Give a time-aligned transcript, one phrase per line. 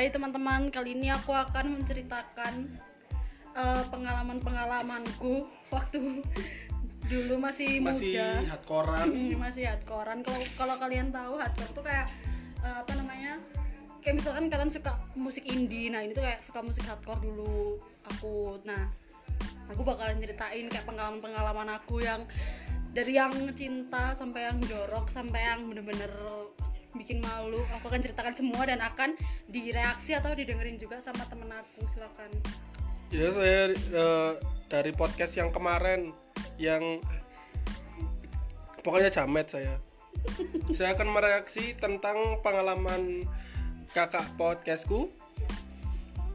[0.00, 2.72] Hai teman-teman, kali ini aku akan menceritakan
[3.52, 6.24] eh, pengalaman-pengalamanku waktu
[7.12, 8.48] dulu masih, masih muda.
[8.48, 10.24] hardcorean Mm, masih hardcorean.
[10.24, 12.08] Kalau kalau kalian tahu hardcore tuh kayak
[12.64, 13.44] eh, apa namanya?
[14.00, 15.92] Kayak misalkan kalian suka musik indie.
[15.92, 17.76] Nah, ini tuh kayak suka musik hardcore dulu
[18.08, 18.56] aku.
[18.64, 18.88] Nah,
[19.68, 22.24] aku bakalan ceritain kayak pengalaman-pengalaman aku yang
[22.96, 26.08] dari yang cinta sampai yang jorok sampai yang bener-bener
[26.94, 27.62] bikin malu.
[27.78, 29.14] Aku akan ceritakan semua dan akan
[29.46, 31.86] direaksi atau didengerin juga sama temen aku.
[31.86, 32.30] Silakan.
[33.10, 34.32] Ya saya eh,
[34.70, 36.14] dari podcast yang kemarin
[36.58, 37.02] yang
[38.82, 39.76] pokoknya jamet saya.
[40.76, 43.24] Saya akan mereaksi tentang pengalaman
[43.96, 45.08] kakak podcastku.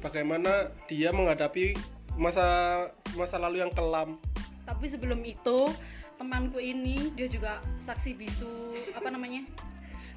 [0.01, 1.77] Bagaimana dia menghadapi
[2.17, 4.17] masa masa lalu yang kelam.
[4.65, 5.69] Tapi sebelum itu
[6.17, 9.43] temanku ini dia juga saksi bisu apa namanya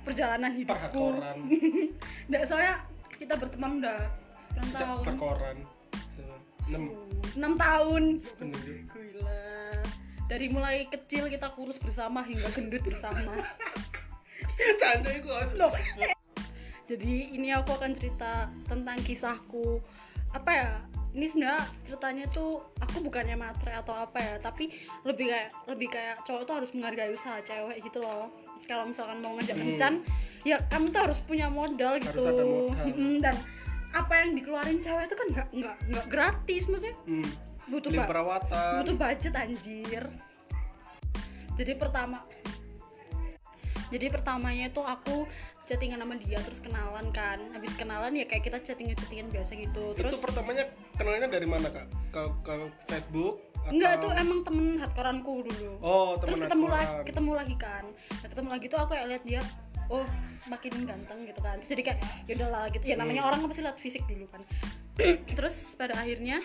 [0.09, 1.37] perjalanan hidupku perhakoran
[2.33, 2.75] nggak soalnya
[3.20, 3.98] kita berteman udah
[4.56, 5.56] enam tahun perkoran
[6.69, 6.84] enam
[7.37, 8.03] enam tahun
[8.41, 8.81] bener ya.
[8.92, 9.41] Gila.
[10.28, 13.33] Dari mulai kecil kita kurus bersama hingga gendut bersama.
[15.56, 15.73] Loh.
[16.89, 19.81] Jadi ini aku akan cerita tentang kisahku.
[20.37, 20.70] Apa ya?
[21.17, 24.69] Ini sebenarnya ceritanya tuh aku bukannya matre atau apa ya, tapi
[25.09, 28.28] lebih kayak lebih kayak cowok tuh harus menghargai usaha cewek gitu loh.
[28.67, 29.64] Kalau misalkan mau ngajak Hmm.
[29.77, 29.95] kencan,
[30.42, 32.27] ya kamu tuh harus punya modal Harus gitu.
[32.27, 33.20] ada modal.
[33.23, 33.37] Dan
[33.95, 37.31] apa yang dikeluarin cewek itu kan nggak nggak nggak gratis maksudnya hmm.
[37.73, 40.05] butuh beli perawatan butuh budget anjir
[41.56, 42.20] jadi pertama
[43.89, 45.25] jadi pertamanya itu aku
[45.65, 49.97] chattingan sama dia terus kenalan kan habis kenalan ya kayak kita chattingan chattingan biasa gitu
[49.97, 50.69] terus itu pertamanya
[51.00, 52.55] kenalnya dari mana kak ke ke
[52.93, 55.70] Facebook atau- enggak itu emang temen hardcoreanku dulu.
[55.80, 57.84] Oh terus temen ketemu lagi ketemu lagi kan.
[57.92, 59.41] Nah, ketemu lagi tuh aku kayak lihat dia
[59.88, 60.06] oh
[60.47, 61.60] makin ganteng gitu kan.
[61.60, 62.84] Terus jadi kayak ya udahlah gitu.
[62.84, 63.28] Ya namanya Hmm.
[63.28, 64.43] orang kan pasti lihat fisik dulu kan.
[65.37, 66.41] Terus pada akhirnya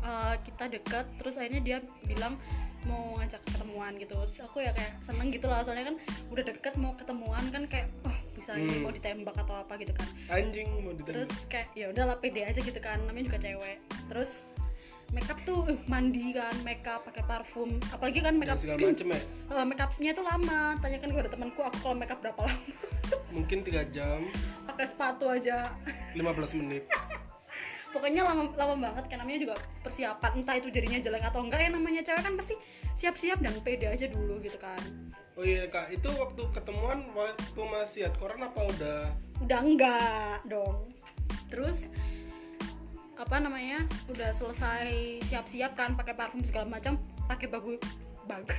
[0.00, 1.76] eh, kita deket terus akhirnya dia
[2.06, 2.40] bilang
[2.88, 4.16] mau ngajak ketemuan gitu.
[4.16, 5.96] Terus aku ya kayak seneng gitu lah soalnya kan
[6.32, 8.88] udah deket mau ketemuan kan kayak oh bisa ini Hmm.
[8.88, 10.08] mau ditembak atau apa gitu kan.
[10.32, 11.12] Anjing mau ditembak.
[11.28, 12.96] Terus kayak ya udahlah pede aja gitu kan.
[13.04, 13.78] Namanya juga cewek.
[14.08, 14.48] Terus
[15.10, 17.82] makeup tuh eh, mandi kan makeup pakai parfum.
[17.90, 19.20] Apalagi kan ya, makeup segala macem ya?
[19.50, 20.60] Eh, makeupnya tuh lama.
[20.78, 22.62] Tanyakan gue ada temanku aku kalau makeup berapa lama?
[23.34, 24.22] Mungkin tiga jam.
[24.70, 25.66] Pakai sepatu aja.
[26.14, 26.86] 15 menit.
[27.94, 31.58] Pokoknya lama lama banget kan namanya juga persiapan entah itu jadinya jelek atau enggak.
[31.58, 32.54] Ya namanya cewek kan pasti
[32.94, 34.78] siap-siap dan pede aja dulu gitu kan.
[35.34, 35.90] Oh iya kak.
[35.90, 39.02] Itu waktu ketemuan waktu masih hardcorean apa udah?
[39.42, 40.94] Udah enggak dong.
[41.50, 41.90] Terus
[43.20, 46.96] apa namanya udah selesai siap-siap kan pakai parfum segala macam
[47.28, 47.76] pakai baju
[48.24, 48.56] bagus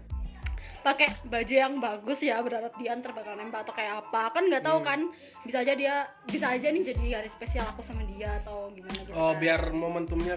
[0.86, 4.64] pakai baju yang bagus ya berharap dia ntar bakal nembak atau kayak apa kan nggak
[4.64, 4.88] tahu Hmm.
[4.88, 5.00] kan
[5.44, 9.12] bisa aja dia bisa aja nih jadi hari spesial aku sama dia atau gimana gitu
[9.16, 9.40] oh kan.
[9.40, 10.36] biar momentumnya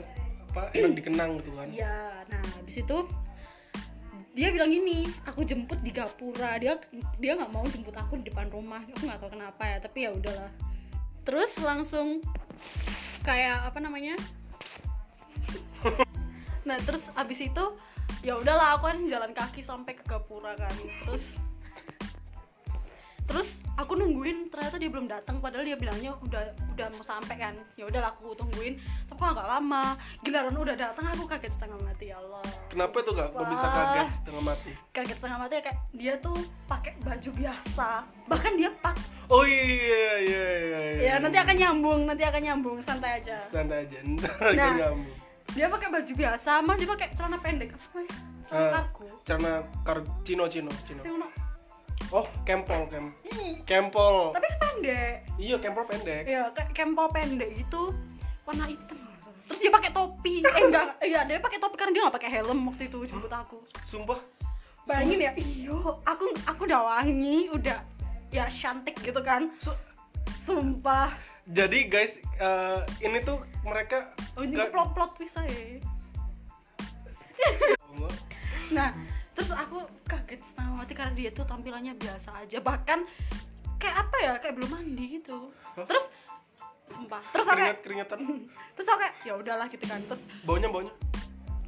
[0.52, 2.97] apa enak dikenang gitu kan Iya, nah habis itu
[4.38, 6.62] dia bilang gini, aku jemput di Gapura.
[6.62, 6.78] Dia
[7.18, 8.85] dia nggak mau jemput aku di depan rumah.
[8.94, 10.53] Aku nggak tahu kenapa ya, tapi ya udahlah.
[11.25, 12.22] Terus langsung
[13.28, 14.16] kayak apa namanya?
[16.68, 17.66] nah terus abis itu
[18.24, 20.72] ya udahlah aku kan jalan kaki sampai ke Gapura kan.
[21.04, 21.36] Terus
[23.28, 27.54] terus aku nungguin ternyata dia belum datang padahal dia bilangnya udah udah mau sampai kan.
[27.76, 28.80] Ya udahlah aku tungguin.
[29.06, 29.94] Tapi kok agak lama?
[30.22, 32.42] Giliran udah datang aku kaget setengah mati ya Allah.
[32.68, 34.72] Kenapa tuh kak kok bisa kaget setengah mati?
[34.90, 37.90] Kaget setengah mati ya kayak dia tuh pakai baju biasa.
[38.26, 38.96] Bahkan dia pak
[39.28, 42.78] oh iya iya iya ya nanti akan nyambung nanti akan nyambung.
[42.80, 43.36] Santai aja.
[43.38, 44.74] Stand aja ntar Nah.
[44.74, 45.04] nyambung.
[45.48, 47.72] dia pakai baju biasa mah dia pakai celana pendek.
[47.72, 48.16] Apa namanya
[48.48, 48.72] celana Ah.
[48.80, 49.08] kargo.
[49.22, 49.52] karena
[49.84, 51.02] kar cino cino cino.
[51.04, 51.32] Ono-
[52.13, 53.13] oh kempol kem.
[53.68, 54.31] Kempol.
[54.35, 55.16] Tapi kan pendek.
[55.38, 56.24] Iya kempol pendek.
[56.25, 57.81] Ya kayak kempol pendek itu
[58.47, 58.97] warna hitam.
[59.47, 60.44] Terus dia pakai topi.
[60.44, 60.88] Eh enggak.
[61.08, 63.58] Iya dia pakai topi karena dia nggak pakai helm waktu itu jemput aku.
[63.84, 64.20] Sumpah?
[64.88, 67.79] Bayangin ya iyo aku aku udah wangi udah
[68.32, 69.52] ya cantik gitu kan.
[69.59, 69.79] Su-
[70.47, 71.11] sumpah.
[71.47, 72.11] Jadi guys
[72.41, 75.82] eh, ini tuh mereka oh ini plot plot twist saya
[78.76, 78.91] nah
[79.37, 82.57] terus aku kaget setengah mati karena dia tuh tampilannya biasa aja.
[82.57, 82.99] Bahkan
[83.78, 85.53] kayak apa ya kayak belum mandi gitu.
[85.78, 85.85] Hah?
[85.85, 86.09] terus
[86.89, 87.22] sumpah.
[87.29, 88.19] Terus aku kayak keringet keringetan.
[88.75, 90.01] Terus aku kayak ya udahlah gitu kan.
[90.09, 90.93] Terus baunya baunya?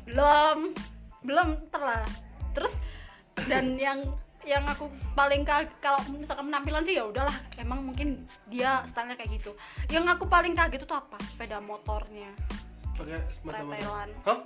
[0.10, 0.74] Belum.
[1.22, 2.02] Belum terlah
[2.58, 2.74] terus
[3.46, 4.02] dan yang
[4.48, 7.38] yang aku paling kaget kalau misalkan penampilan sih ya udahlah.
[7.62, 9.54] Emang mungkin dia stylenya kayak gitu.
[9.94, 11.22] Yang aku paling kaget itu apa?
[11.30, 12.34] Sepeda motornya.
[12.98, 14.40] Pakai mata pretelan hah?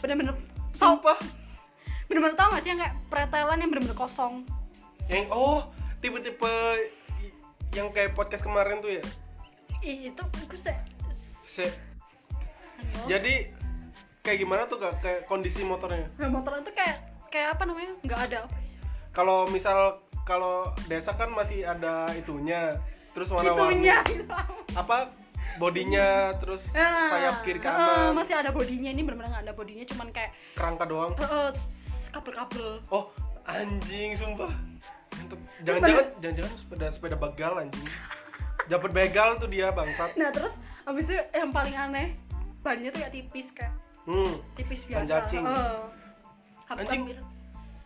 [0.00, 0.32] Bener-bener.
[0.72, 1.18] Sumpah
[2.08, 4.42] bener-bener tau gak sih yang kayak pretelan yang bener-bener kosong?
[5.06, 5.68] Yang oh
[6.00, 6.54] tipe-tipe
[7.72, 9.04] yang kayak podcast kemarin tuh ya?
[9.80, 10.72] Ih, itu aku se
[11.44, 11.68] Se-
[12.78, 13.06] Halo?
[13.06, 13.50] jadi
[14.22, 15.00] kayak gimana tuh kak?
[15.00, 16.06] Kayak kondisi motornya?
[16.16, 16.96] Nah, motor itu kayak
[17.28, 17.92] kayak apa namanya?
[18.02, 18.38] Nggak ada.
[19.12, 22.76] Kalau misal kalau desa kan masih ada itunya
[23.12, 23.84] terus warna-warni.
[23.84, 23.96] Itunya
[24.74, 25.10] apa?
[25.58, 28.14] Bodinya terus Nah, sayap kiri eh, kanan.
[28.14, 28.92] masih ada bodinya.
[28.92, 31.12] Ini benar-benar nggak ada bodinya cuman kayak kerangka doang.
[31.12, 31.60] Eh, terus
[32.18, 32.82] kabel-kabel.
[32.90, 33.04] Oh
[33.46, 34.50] anjing sumpah.
[35.62, 37.86] Jangan-jangan jangan-jangan sepeda sepeda begal anjing.
[38.68, 40.18] Dapat begal tuh dia bangsat.
[40.18, 42.18] Nah terus habis itu yang paling aneh
[42.60, 43.72] bannya tuh kayak tipis kayak
[44.04, 45.06] hmm tipis biasa.
[45.06, 45.44] cacing.
[45.46, 45.80] Eh,
[46.66, 47.00] hampir Anjing.
[47.06, 47.16] hampir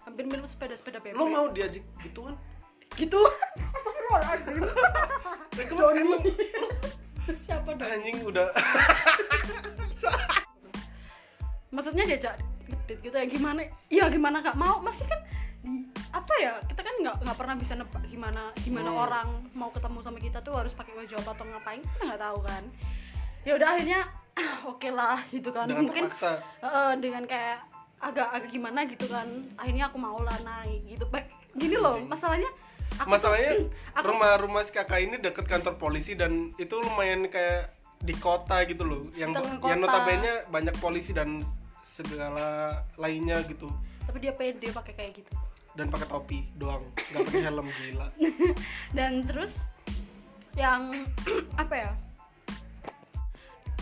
[0.03, 1.15] hampir mirip sepeda sepeda bebek.
[1.15, 2.35] Lo mau diajak gituan?
[2.93, 3.21] Gitu.
[3.73, 4.65] Astagfirullahaladzim
[6.03, 6.23] emang
[7.47, 8.49] siapa dong anjing udah.
[11.73, 12.37] Maksudnya diajak
[13.01, 14.83] gitu ya gimana ya gimana gak mau.
[14.85, 15.21] Masih kan
[16.13, 19.05] apa ya kita kan nggak nggak pernah bisa nebak gimana gimana Hmm.
[19.09, 22.39] orang mau ketemu sama kita tuh harus pakai baju apa atau ngapain kita nggak tahu
[22.45, 22.63] kan.
[23.49, 24.01] Ya udah akhirnya
[24.71, 25.71] oke lah gitu kan.
[25.71, 26.37] Dengan mungkin terpaksa.
[26.61, 27.59] Eh, dengan kayak
[28.03, 29.29] agak agak gimana gitu kan.
[29.57, 31.07] Akhirnya aku mau lah naik gitu.
[31.09, 32.51] Baik, gini loh masalahnya
[32.99, 33.53] aku masalahnya
[33.97, 37.73] aku rumah-rumah si kakak ini deket kantor polisi dan itu lumayan kayak
[38.03, 39.09] di kota gitu loh.
[39.15, 41.41] Yang yang notabene banyak polisi dan
[41.93, 43.69] segala lainnya gitu.
[44.09, 45.33] Tapi dia pede pakai kayak gitu.
[45.77, 48.09] Dan pakai topi doang nggak pakai helm gila.
[48.97, 49.61] Dan terus
[50.57, 51.07] yang
[51.63, 51.91] apa ya?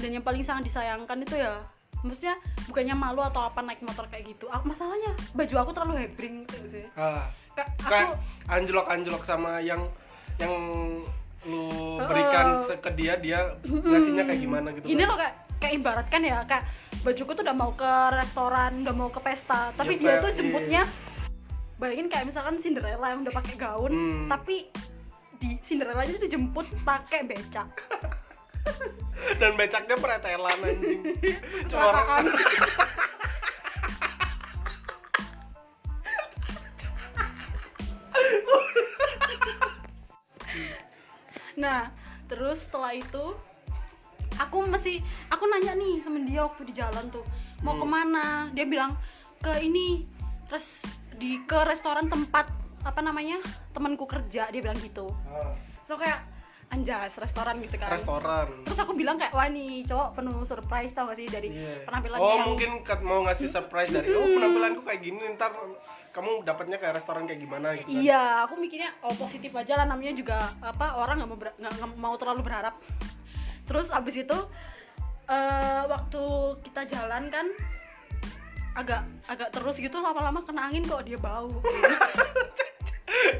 [0.03, 1.63] Dan yang paling sangat disayangkan itu ya
[2.01, 4.49] maksudnya bukannya malu atau apa naik motor kayak gitu.
[4.51, 6.87] Ah, masalahnya baju aku terlalu hebring gitu sih?
[6.97, 7.31] Ah
[7.61, 8.17] aku
[8.49, 9.85] anjlok-anjlok sama yang
[10.41, 10.55] yang
[11.45, 11.69] lu
[12.05, 15.09] berikan se- ke dia dia ngasihnya kayak gimana gitu gini kan.
[15.09, 16.65] loh kayak kayak ibaratkan ya kayak
[17.05, 20.83] bajuku tuh udah mau ke restoran udah mau ke pesta tapi Ya, dia tuh jemputnya
[21.77, 24.29] bayangin kayak misalkan Cinderella yang udah pakai gaun Hmm.
[24.29, 24.69] tapi
[25.41, 27.73] di Cinderella itu dijemput pakai becak.
[29.41, 31.01] Dan becaknya pretelan anjing.
[31.73, 31.97] Cuma
[41.61, 41.93] nah
[42.25, 43.37] terus setelah itu
[44.41, 44.99] aku masih
[45.29, 47.25] aku nanya nih sama dia waktu di jalan tuh
[47.61, 47.83] mau Hmm.
[47.83, 48.25] ke mana?
[48.51, 48.97] Dia bilang
[49.37, 50.09] ke ini
[50.47, 50.81] res
[51.15, 52.49] di ke restoran tempat
[52.81, 53.37] apa namanya
[53.71, 55.13] temanku kerja dia bilang gitu.
[55.29, 55.53] Ah,
[55.85, 56.25] so kayak
[56.71, 57.91] anjas restoran gitu kan.
[57.91, 58.47] Restoran.
[58.65, 61.83] Terus aku bilang kayak wah nih cowok penuh surprise tau gak sih dari Iya.
[61.85, 62.71] penampilannya oh yang- mungkin
[63.03, 65.51] mau ngasih surprise dari oh penampilanku kayak gini ntar
[66.11, 68.01] kamu dapatnya kayak restoran kayak gimana gitu kan.
[68.01, 72.15] Iya aku mikirnya oh positif aja lah namanya juga apa orang nggak mau nggak mau
[72.15, 72.79] terlalu berharap
[73.71, 74.39] terus abis itu
[75.27, 76.23] eh, waktu
[76.61, 77.47] kita jalan kan
[78.73, 81.51] agak agak terus gitu lama-lama kena angin kok dia bau.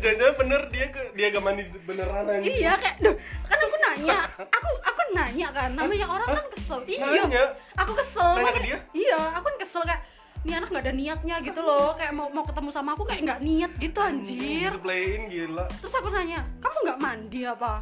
[0.01, 4.19] Jangan-jangan bener dia ke- dia gak mandi beneran anjing iya kayak duh kan aku nanya
[4.49, 6.79] aku aku nanya kan namanya orang kan kesel.
[6.85, 7.23] Iya.
[7.23, 7.45] Nanya?
[7.75, 8.79] aku kesel Nanya ke dia?
[8.91, 10.03] iya aku kan kesel kayak
[10.41, 13.41] ini anak nggak ada niatnya gitu loh kayak mau mau ketemu sama aku kayak nggak
[13.41, 14.71] niat gitu anjir.
[14.73, 15.67] displayin gila.
[15.79, 17.73] Terus aku nanya kamu nggak mandi apa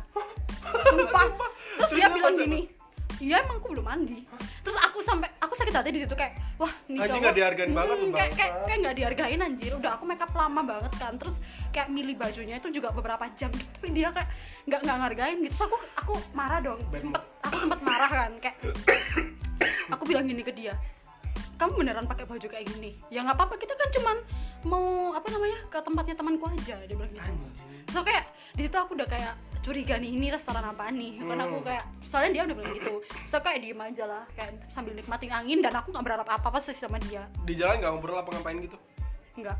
[0.60, 1.26] sumpah.
[1.28, 2.60] Terus Terus dia bilang gini
[3.18, 4.22] iya emang aku belum mandi.
[4.62, 7.18] Terus aku sampai aku sakit hati di situ kayak wah nih cowok.
[7.18, 8.62] nggak dihargain banget Hmm, tuh, kayak kayak bangsa.
[8.62, 9.72] kayak nggak dihargain anjir.
[9.74, 11.12] Udah aku makeup lama banget kan.
[11.18, 11.36] Terus
[11.74, 14.28] kayak milih bajunya itu juga beberapa jam gitu tapi dia kayak
[14.70, 15.50] nggak nggak ngargain gitu.
[15.50, 16.78] Terus aku aku marah dong.
[16.94, 18.56] Sempet aku sempet marah kan kayak
[19.94, 20.78] aku bilang gini ke dia
[21.58, 22.94] kamu beneran pakai baju kayak gini?
[23.10, 23.58] Ya nggak apa-apa.
[23.58, 24.16] Kita kan cuman
[24.62, 27.26] mau apa namanya ke tempatnya temanku aja dia bilang gitu.
[27.90, 31.20] So kayak di situ aku udah kayak curiga nih ini restoran apa nih?
[31.20, 31.66] Karena aku Hmm.
[31.66, 32.94] kayak soalnya dia udah bilang gitu.
[33.28, 36.58] So kayak diem aja lah kayak sambil nikmatin angin dan aku nggak berharap apa apa
[36.62, 37.26] sih sama dia.
[37.44, 38.78] Di jalan nggak ngobrol apa ngapain gitu?
[39.38, 39.58] Enggak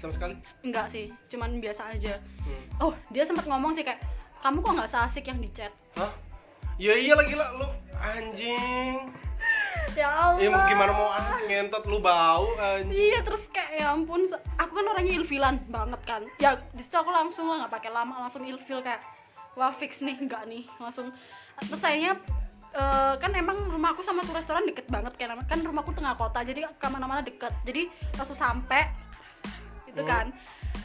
[0.00, 0.34] sama sekali?
[0.64, 2.16] Enggak sih cuman biasa aja.
[2.46, 2.64] Hmm.
[2.80, 4.00] oh dia sempat ngomong sih kayak
[4.40, 5.72] kamu kok nggak seasik yang di chat?
[6.00, 6.08] Hah?
[6.80, 7.68] Ya iya lagi lah lu
[8.00, 9.04] anjing.
[9.98, 10.38] Ya Allah.
[10.38, 12.94] Ya gimana mau ah, ngentot lu bau anjing.
[12.94, 14.22] Iya terus kayak ya ampun
[14.54, 16.22] aku kan orangnya ilfilan banget kan.
[16.38, 19.02] Ya situ aku langsung lah nggak pakai lama langsung ilfil kayak
[19.54, 20.66] wah fix nih enggak nih.
[20.76, 21.10] Langsung.
[21.60, 22.16] Terus sayangnya
[22.70, 26.70] eh, kan emang rumahku sama tuh restoran deket banget kan kan rumahku tengah kota jadi
[26.70, 27.50] ke mana-mana deket.
[27.62, 28.86] Jadi langsung sampai
[29.86, 30.06] itu Hmm.
[30.06, 30.26] kan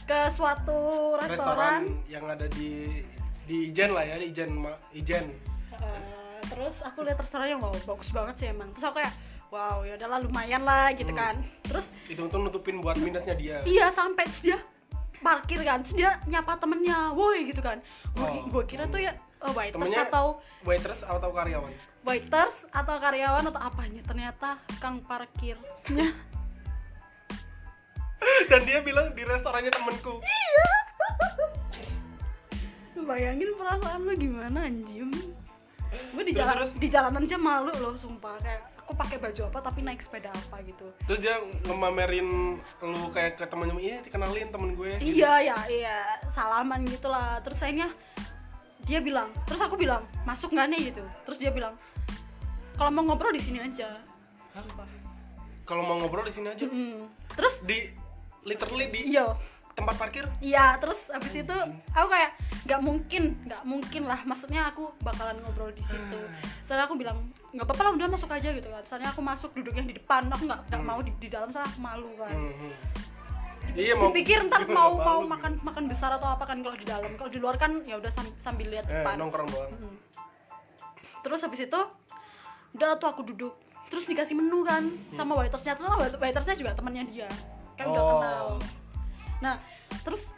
[0.02, 1.82] ke suatu restoran.
[1.86, 3.02] Restoran, yang ada di
[3.46, 5.30] di Ijen lah ya di Ijen Ma- Ijen.
[5.72, 8.70] Eh, terus aku lihat restorannya wow bagus banget sih emang.
[8.74, 9.14] Terus aku kayak
[9.46, 11.20] wow ya udahlah lumayan lah gitu Hmm.
[11.22, 11.34] kan.
[11.62, 13.62] Terus itu untuk nutupin buat minusnya dia.
[13.62, 14.58] Iya sampai terus dia
[15.24, 17.80] parkir kan, terus dia nyapa temennya, woi gitu kan.
[18.18, 18.48] Oh.
[18.48, 19.12] Gue kira tuh ya
[19.44, 21.72] oh, waiters Temennya- atau waitress atau karyawan
[22.06, 25.60] waiters atau karyawan atau apanya ternyata kang parkirnya.
[28.50, 30.18] dan dia bilang di restorannya temenku
[33.06, 36.70] bayangin perasaan lu gimana anjim gue di Terus, jalan terus?
[36.74, 40.62] di jalanan aja malu loh sumpah kayak aku pakai baju apa tapi naik sepeda apa
[40.62, 40.86] gitu.
[41.10, 42.54] Terus dia ngemamerin
[42.86, 45.18] lu kayak ke temen-temen iya dikenalin temen gue gitu.
[45.18, 45.96] iya ya iya
[46.30, 47.90] salaman gitu lah terus akhirnya
[48.86, 50.80] dia bilang terus aku bilang masuk nggak nih?
[50.94, 51.02] gitu.
[51.26, 51.74] Terus dia bilang
[52.78, 53.98] kalau mau ngobrol di sini aja.
[55.66, 56.62] Kalau mau ngobrol di sini aja?
[56.70, 57.10] Mm.
[57.34, 57.90] terus di
[58.46, 59.34] literally di iya.
[59.74, 60.24] tempat parkir?
[60.38, 61.56] Iya, terus abis itu
[61.92, 62.32] aku kayak
[62.64, 64.22] nggak mungkin, nggak mungkin lah.
[64.22, 66.20] Maksudnya aku bakalan ngobrol di situ.
[66.62, 68.82] Soalnya aku bilang nggak apa-apa lah, udah masuk aja gitu kan.
[68.84, 71.80] Soalnya aku masuk duduknya di depan, aku nggak nggak mau di, di dalam soalnya aku
[71.80, 72.30] malu kan.
[72.30, 72.74] Hmm, hmm.
[73.74, 75.32] iya mau Dipikir ntar mau mau malu.
[75.32, 77.10] makan makan besar atau apa kan kalau di dalam.
[77.14, 79.16] Kalau di luar kan ya udah sam- sambil lihat eh, depan.
[79.16, 79.96] nongkrong doang Mm.
[81.20, 81.80] Terus habis itu
[82.72, 83.56] udah lah tuh aku duduk.
[83.86, 85.74] Terus dikasih menu kan sama waitersnya.
[85.74, 87.26] Ternyata waitersnya juga temannya dia.
[87.74, 88.10] Kan udah Oh.
[88.12, 88.44] kenal.
[89.38, 89.54] Nah,
[90.02, 90.30] terus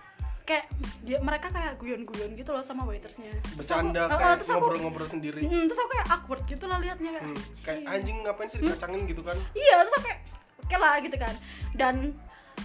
[0.48, 0.64] kayak
[1.04, 3.28] dia mereka kayak guyon-guyon gitu loh sama waitersnya.
[3.28, 6.64] Terus aku- bercanda eh, eh, kayak aku ngobrol-ngobrol sendiri Mm, terus aku kayak awkward gitu
[6.64, 10.04] lah liatnya kayak, Hmm, "Anjing." kayak anjing ngapain sih dikacangin gitu kan Iya, terus aku
[10.04, 10.20] kayak
[10.58, 11.34] oke lah gitu kan.
[11.74, 11.94] Dan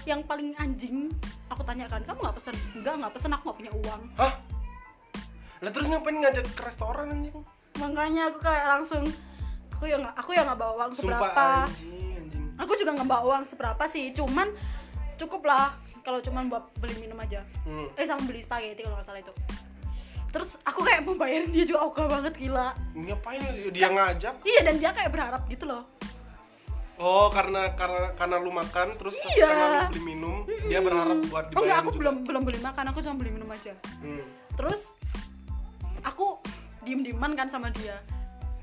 [0.03, 1.11] yang paling anjing
[1.47, 4.33] aku tanyakan, "Kamu nggak pesen?" "Enggak, nggak pesen, aku nggak punya uang." hah
[5.59, 7.35] lah terus ngapain ngajak ke restoran anjing
[7.73, 9.03] Makanya aku kayak langsung
[9.73, 11.45] aku ya nggak aku ya nggak bawa uang sumpah seberapa.
[11.65, 14.47] anjing anjing aku juga nggak bawa uang seberapa sih cuman
[15.15, 15.71] cukup lah
[16.03, 17.41] kalau cuman buat beli minum aja.
[17.63, 17.87] Hmm.
[17.95, 19.33] eh sama beli spaghetti kalau nggak salah itu.
[20.33, 22.75] Terus aku kayak mau dia juga ogah banget gila.
[22.93, 23.39] Ngapain
[23.71, 23.87] dia?
[23.89, 24.35] Ngajak?
[24.43, 25.87] iya dan dia kayak berharap gitu loh.
[27.01, 29.49] Oh karena karena karena lu makan terus Iya.
[29.49, 32.85] karena lu beli minum dia berharap buat oh enggak dibayar aku belum belum beli makan
[32.93, 33.73] aku cuma beli minum aja.
[34.03, 34.21] Hmm.
[34.53, 34.93] terus
[36.05, 36.37] aku
[36.85, 37.97] diem dieman kan sama dia.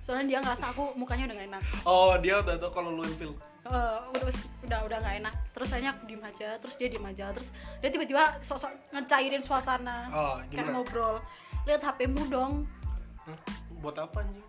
[0.01, 1.63] Soalnya dia ngerasa aku mukanya udah gak enak.
[1.87, 3.35] Oh dia udah tau kalau lu ilfil
[3.71, 4.29] Eh, udah
[4.67, 5.35] udah udah nggak enak.
[5.55, 7.25] Terus akhirnya aku diem aja terus dia diem aja.
[7.31, 7.49] Terus
[7.79, 11.23] dia tiba-tiba sosok ngecairin suasana oh kayak ngobrol.
[11.71, 12.67] Lihat HP-mu dong.
[13.27, 13.39] Hah?
[13.81, 14.47] buat apa anjing?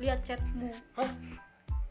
[0.00, 0.72] Lihat chatmu.
[0.96, 1.10] Hah?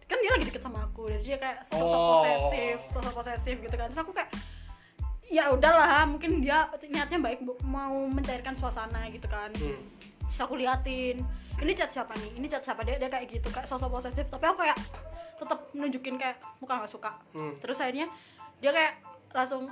[0.04, 2.10] kan dia lagi deket sama aku dan dia kayak sosok Oh.
[2.22, 3.88] posesif sosok posesif gitu kan.
[3.94, 4.30] Terus aku kayak
[5.30, 9.54] ya udahlah mungkin dia niatnya baik mau mencairkan suasana gitu kan.
[9.62, 9.82] Hmm.
[10.26, 11.22] terus aku liatin
[11.62, 12.32] ini chat siapa nih?
[12.42, 12.82] Ini chat siapa?
[12.82, 14.26] Dia dia kayak gitu kayak sosok posesif.
[14.26, 14.78] Tapi aku kayak
[15.44, 17.12] tetap nunjukin kayak muka nggak suka.
[17.36, 17.54] Hmm.
[17.60, 18.08] terus akhirnya
[18.64, 18.94] dia kayak
[19.34, 19.70] langsung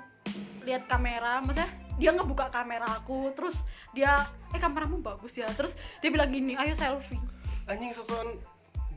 [0.67, 3.61] lihat kamera maksudnya dia ngebuka kamera aku terus
[3.95, 5.47] dia eh kameramu bagus ya.
[5.55, 7.21] Terus dia bilang gini ayo selfie.
[7.69, 8.35] Anjing sosokan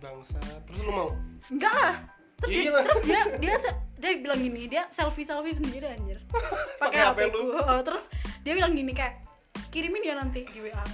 [0.01, 0.41] bangsa.
[0.67, 1.11] Terus lu mau?
[1.53, 1.97] Enggak lah.
[2.43, 3.55] Terus dia, terus dia dia
[4.01, 6.19] dia bilang gini dia selfie selfie sendiri anjir.
[6.83, 7.55] Pakai HP lu?
[7.57, 8.09] Heeh, terus
[8.45, 9.25] dia bilang gini kayak
[9.75, 10.85] kirimin ya nanti di WA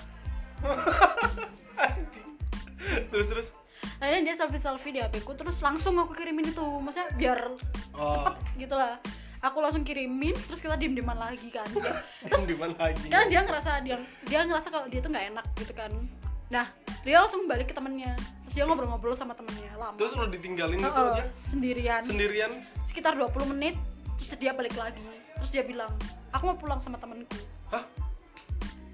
[3.13, 3.49] terus terus
[4.01, 6.65] akhirnya dia selfie selfie di HP ku terus langsung aku kirimin itu.
[6.65, 7.39] Maksudnya biar
[7.95, 8.13] oh.
[8.17, 8.35] cepet
[8.67, 8.97] gitu lah.
[9.41, 11.69] Aku langsung kirimin terus kita diem dieman lagi kan.
[11.69, 12.01] Dia-
[12.33, 13.09] terus di mana lagi.
[13.09, 15.93] karena dia ngerasa dia dia ngerasa kalau dia tuh nggak enak gitu kan.
[16.49, 16.67] Nah
[17.05, 18.17] dia langsung balik ke temennya.
[18.49, 19.97] Terus dia ngobrol-ngobrol sama temennya lama.
[19.97, 21.25] Terus lu ditinggalin gitu aja?
[21.49, 22.03] sendirian.
[22.05, 22.53] Sendirian?
[22.89, 23.77] Sekitar 20 menit
[24.17, 25.01] terus dia balik lagi.
[25.41, 25.93] Terus dia bilang
[26.37, 27.37] aku mau pulang sama temenku.
[27.73, 27.85] Hah?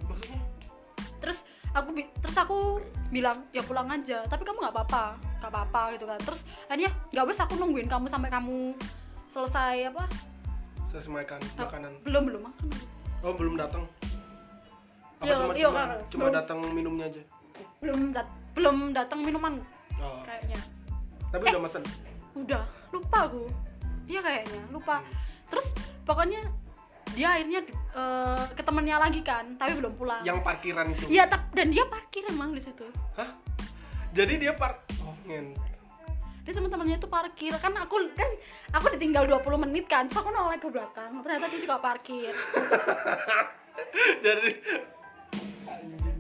[0.07, 0.46] Maksudnya
[1.76, 2.59] aku terus aku
[3.09, 4.25] bilang ya pulang aja.
[4.25, 5.04] Tapi kamu nggak apa-apa
[5.38, 6.18] nggak apa-apa gitu kan.
[6.21, 8.73] Terus akhirnya nggak wes aku nungguin kamu sampai kamu
[9.28, 10.04] selesai apa?
[10.87, 11.92] Sesuaikan Ah, makanan.
[12.02, 12.66] belum belum makan.
[13.21, 13.85] Oh belum datang?
[15.16, 15.88] Apa Iya, cuma iya, cuma, kan.
[16.12, 17.23] cuma datang minumnya aja?
[17.80, 19.61] Belum dat belum datang minuman
[19.97, 20.21] oh.
[20.25, 20.61] kayaknya.
[21.33, 21.52] Tapi Eh.
[21.52, 21.83] udah mesen?
[22.37, 22.62] udah.
[22.92, 23.49] Lupa aku.
[24.06, 24.61] Iya kayaknya.
[24.71, 25.00] Lupa.
[25.00, 25.09] Hmm.
[25.47, 26.42] terus pokoknya
[27.17, 27.61] dia akhirnya
[27.97, 30.21] eh, ke temennya lagi kan tapi belum pulang.
[30.21, 31.09] Yang parkiran itu?
[31.09, 32.85] Iya dan dia parkir emang di situ.
[33.17, 33.33] Hah?
[34.13, 35.57] Jadi dia par oh ngen.
[36.45, 38.29] Dia sama temennya itu parkir kan aku kan
[38.77, 42.37] aku ditinggal 20 menit kan so aku noleh ke belakang ternyata dia juga parkir.
[44.25, 44.51] Jadi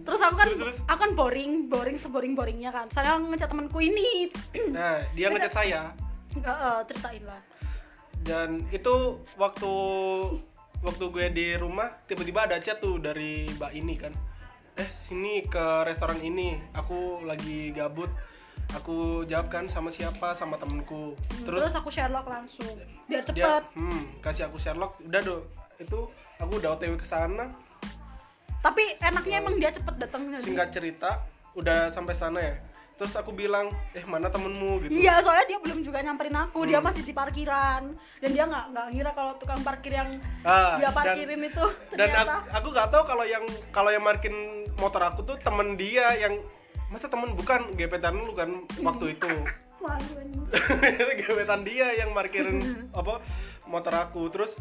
[0.06, 0.78] terus aku kan Terus, terus?
[0.86, 4.32] aku kan boring boring seboring boringnya kan saya ngecat temanku ini.
[4.72, 5.92] Nah dia ngecat saya.
[6.36, 7.40] Nggak, eh, ceritain lah.
[8.26, 9.72] Dan itu waktu
[10.84, 14.12] waktu gue di rumah tiba-tiba ada chat tuh dari mbak ini kan.
[14.76, 16.60] Eh sini ke restoran ini.
[16.76, 18.10] Aku lagi gabut.
[18.74, 20.34] Aku jawab kan sama siapa?
[20.34, 21.14] Sama temenku.
[21.14, 22.66] Hmm, terus, terus aku Sherlock langsung.
[23.06, 23.62] Biar dia cepet.
[23.78, 24.98] hmm, kasih aku Sherlock.
[25.00, 26.08] Udah do itu
[26.40, 27.48] aku udah otw ke sana.
[28.60, 31.22] Tapi enaknya emang dia cepet datang singkat cerita
[31.56, 32.56] udah sampai sana ya
[32.96, 34.80] terus aku bilang eh mana temenmu?
[34.82, 34.96] Gitu.
[34.96, 36.88] Iya, soalnya dia belum juga nyamperin aku, dia Hmm.
[36.88, 37.92] masih di parkiran.
[38.16, 42.08] Dan dia nggak nggak ngira kalau tukang parkir yang Ah, dia dan- parkirin itu dan
[42.08, 44.34] aku, ternyata aku gak tahu kalau yang kalau yang markin
[44.74, 46.40] motor aku tuh temen dia yang
[46.86, 47.32] masa temen?
[47.32, 48.48] Bukan gebetan lu kan
[48.80, 49.28] waktu itu.
[49.84, 50.44] Malu anjing.
[51.20, 52.58] gebetan dia yang markirin
[52.90, 53.20] apa
[53.64, 54.24] motor aku.
[54.30, 54.56] Terus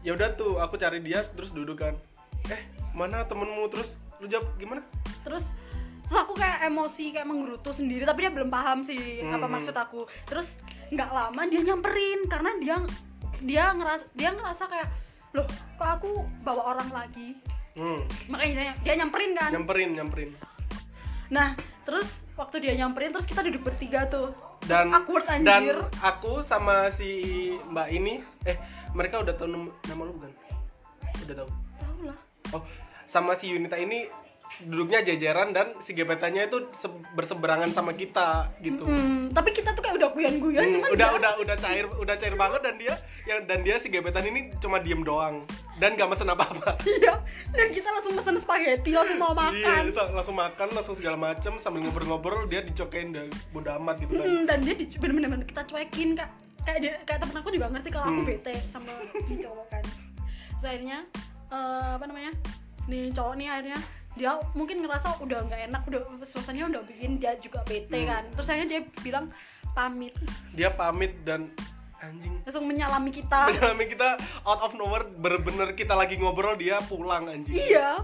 [0.00, 1.98] ya udah tuh aku cari dia terus duduk kan.
[2.46, 2.62] Eh
[2.94, 3.66] mana temenmu?
[3.66, 4.86] Terus lu jawab gimana?
[5.20, 5.50] Terus
[6.08, 9.52] terus aku kayak emosi kayak menggerutu sendiri tapi dia belum paham sih apa Hmm.
[9.52, 10.08] maksud aku.
[10.24, 10.56] Terus
[10.88, 12.76] nggak lama dia nyamperin karena dia
[13.44, 14.88] dia ngerasa dia ngerasa kayak
[15.36, 15.44] loh
[15.76, 16.10] kok aku
[16.40, 17.36] bawa orang lagi?
[17.76, 18.02] Hmm.
[18.26, 19.50] makanya dia, dia nyamperin kan?
[19.52, 20.30] Nyamperin nyamperin.
[21.28, 21.52] Nah
[21.84, 24.32] terus waktu dia nyamperin terus kita duduk bertiga tuh.
[24.64, 25.44] Dan awkward anjir.
[25.76, 27.20] dan aku sama si
[27.68, 28.56] mbak ini eh
[28.96, 30.32] mereka udah tahu nama lu bukan?
[31.28, 31.50] Udah tahu?
[31.78, 32.18] Tahu lah.
[32.56, 32.64] Oh
[33.08, 34.04] sama si Yunita ini
[34.60, 38.82] duduknya jajaran dan si gebetannya itu se- berseberangan sama kita gitu.
[38.82, 42.14] Hmm, tapi kita tuh kayak udah guyan-guyan Hmm, cuman udah dia- udah udah cair udah
[42.14, 45.44] cair banget dan dia yang dan dia si gebetan ini cuma diem doang
[45.76, 46.74] dan gak mesen apa-apa.
[46.90, 47.14] Iya
[47.50, 49.82] dan kita langsung pesen spaghetti langsung mau Iya, makan.
[49.90, 54.24] sa- langsung makan langsung segala macam sambil ngobrol-ngobrol dia dicokain dan bodo amat gitu kan.
[54.24, 56.30] Hmm, dan dia di- bener-bener kita cuekin kak.
[56.60, 58.28] Kayak dia, kayak temen aku juga ngerti kalau aku Hmm.
[58.28, 59.84] bete sama si cowok kan.
[60.52, 60.98] Terus akhirnya
[61.48, 62.32] eh, apa namanya
[62.84, 63.78] nih cowok nih akhirnya
[64.18, 68.10] dia mungkin ngerasa udah nggak enak udah suasananya udah bikin dia juga bete Hmm.
[68.10, 68.22] kan.
[68.34, 69.30] Terus akhirnya dia bilang
[69.72, 70.14] pamit.
[70.52, 71.46] Dia pamit dan
[71.98, 72.34] anjing.
[72.42, 73.46] Langsung menyalami kita.
[73.48, 74.08] Menyalami kita
[74.42, 77.54] out of nowhere bener-bener kita lagi ngobrol dia pulang anjing.
[77.54, 78.02] Iya.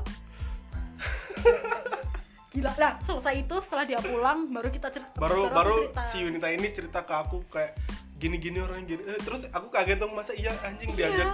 [2.48, 2.70] Gila.
[2.78, 6.02] Lah selesai itu setelah dia pulang baru kita cerita baru baru cerita.
[6.06, 7.74] si Yunita ini cerita ke aku kayak
[8.14, 9.02] gini-gini orang gini.
[9.04, 11.10] Eh, terus aku kaget dong masa iya anjing Iya.
[11.10, 11.26] diajak?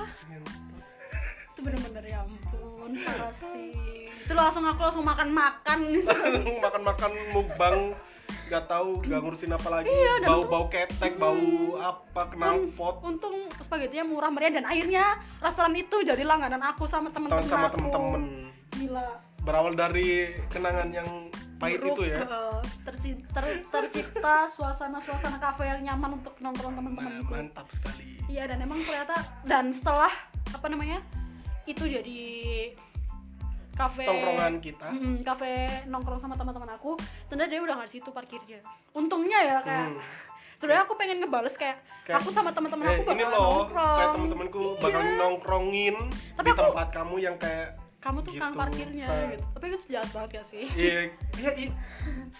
[1.47, 3.73] Itu bener-bener ya ampun parah sih
[4.21, 5.81] itu langsung aku langsung makan-makan.
[6.65, 7.99] Makan-makan mukbang
[8.47, 9.91] nggak tahu nggak ngurusin apa lagi.
[9.91, 11.35] Iya, bau untung- bau ketek bau
[11.77, 17.43] apa knalpot untung spaghettinya murah meriah dan akhirnya restoran itu jadi langganan aku sama temen-temen
[17.43, 17.75] sama aku.
[17.79, 18.23] temen-temen.
[18.73, 19.07] Gila.
[19.41, 20.09] Berawal dari
[20.47, 21.09] kenangan yang
[21.59, 22.23] pahit Buruk, itu ya.
[22.23, 28.23] eh, terci- ter- tercipta suasana-suasana kafe yang nyaman untuk nongkrong Ma- teman-temanku mantap sekali.
[28.27, 30.13] Iya dan emang ternyata dan setelah
[30.51, 31.03] apa namanya
[31.65, 32.21] itu jadi
[33.73, 35.51] kafe tongkrongan kita Mm, kafe
[35.87, 36.97] nongkrong sama teman-teman aku
[37.27, 38.61] ternyata dia udah nggak di situ parkirnya
[38.93, 40.01] untungnya ya kayak Hmm.
[40.61, 43.97] sebenarnya aku pengen ngebales kayak, Kayak, aku sama teman-teman Eh, aku bakal ini loh nongkrong
[43.97, 45.17] kayak temen-temenku bakal Iya.
[45.17, 45.97] nongkrongin
[46.35, 47.69] Tapi di aku- tempat kamu yang kayak
[47.99, 48.45] kamu tuh Gitu.
[48.53, 49.29] parkirnya Nah.
[49.31, 50.93] gitu tapi itu jahat banget gak sih iya
[51.39, 51.71] iya iya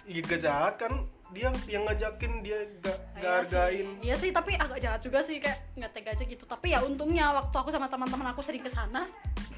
[0.07, 0.93] iya gak jahat kan
[1.31, 3.55] dia yang ngajakin dia gak, gak Iya sih.
[3.55, 6.43] hargain iya sih tapi agak jahat juga sih kayak nggak tega aja gitu.
[6.45, 9.07] Tapi ya untungnya waktu aku sama teman-teman aku sering ke sana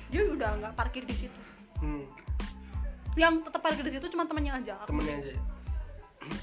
[0.08, 1.40] dia udah nggak parkir di situ.
[1.78, 2.04] Hmm,
[3.14, 4.76] yang tetap parkir di situ cuma temannya aja.
[4.80, 5.32] Aku temennya aja.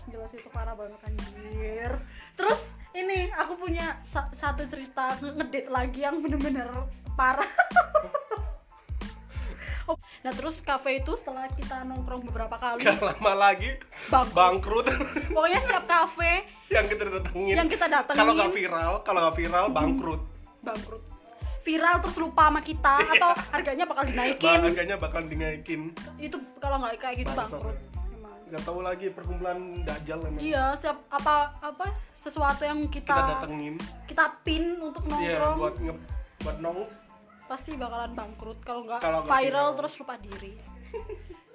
[0.08, 1.92] Jelas itu parah banget anjir.
[2.34, 2.60] Terus
[2.92, 6.68] ini aku punya sa- satu cerita nge- ngedate lagi yang bener-bener
[7.14, 7.48] parah
[9.98, 13.74] nah terus kafe itu setelah kita nongkrong beberapa kali gak lama lagi
[14.12, 14.36] bangkrut.
[14.36, 14.86] bangkrut.
[15.34, 17.56] Pokoknya setiap kafe yang kita datengin.
[17.58, 18.20] Yang kita datengin.
[18.22, 20.22] Kalau gak viral kalau gak viral bangkrut.
[20.62, 21.02] Bangkrut.
[21.66, 24.60] Viral terus lupa sama kita atau harganya bakal dinaikin.
[24.62, 25.82] Harganya bakal dinaikin.
[26.18, 27.78] Itu kalau nggak kayak gitu bangkrut.
[28.14, 28.34] Emang.
[28.50, 33.76] Gak tahu lagi perkumpulan dajal emang iya setiap apa apa sesuatu yang kita kita datengin.
[34.10, 35.56] kita pin untuk iya nongkrong.
[35.62, 35.94] buat nge
[36.40, 36.92] buat nongs
[37.50, 38.62] pasti bakalan bangkrut.
[38.62, 39.68] Kalau nggak viral viral.
[39.74, 40.54] terus lupa diri.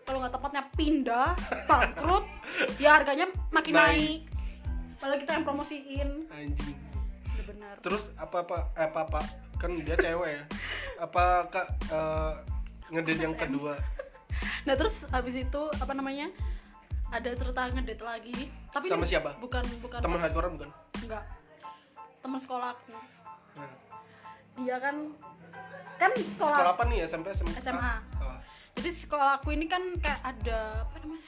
[0.03, 1.29] Kalau nggak tempatnya pindah
[1.71, 2.27] bangkrut
[2.83, 3.87] ya harganya makin Naik.
[3.87, 4.21] naik.
[4.99, 6.09] Padahal kita yang promosiin.
[6.35, 6.77] Anjing.
[7.31, 9.21] Udah benar terus apa apa eh, apa apa?
[9.63, 10.43] Kan dia cewek ya.
[10.99, 12.33] Apa kak eh,
[12.91, 13.79] ngedate yang kedua?
[14.67, 16.29] Nah terus habis itu apa namanya
[17.15, 18.51] ada cerita ngedate lagi.
[18.75, 19.39] Tapi Sama siapa?
[19.39, 20.71] bukan bukan teman hati bukan?
[21.01, 21.25] Enggak
[22.25, 22.97] teman sekolahku.
[23.55, 23.71] Nah,
[24.63, 24.97] dia kan?
[25.99, 26.99] Kan sekolah, sekolah apa nih?
[27.07, 27.95] SMP SMA SMA.
[28.23, 28.39] Ah,
[28.75, 31.23] jadi sekolah aku ini kan kayak ada apa namanya?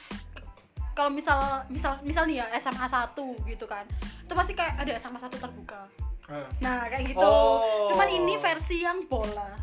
[0.97, 3.13] Kalau misal misal misal nih ya SMA 1
[3.47, 3.85] gitu kan.
[4.25, 5.87] Itu pasti kayak ada SMA 1 terbuka.
[6.27, 6.43] Ah.
[6.59, 7.23] nah kayak gitu.
[7.23, 7.87] Oh.
[7.87, 9.55] cuman ini versi yang bola.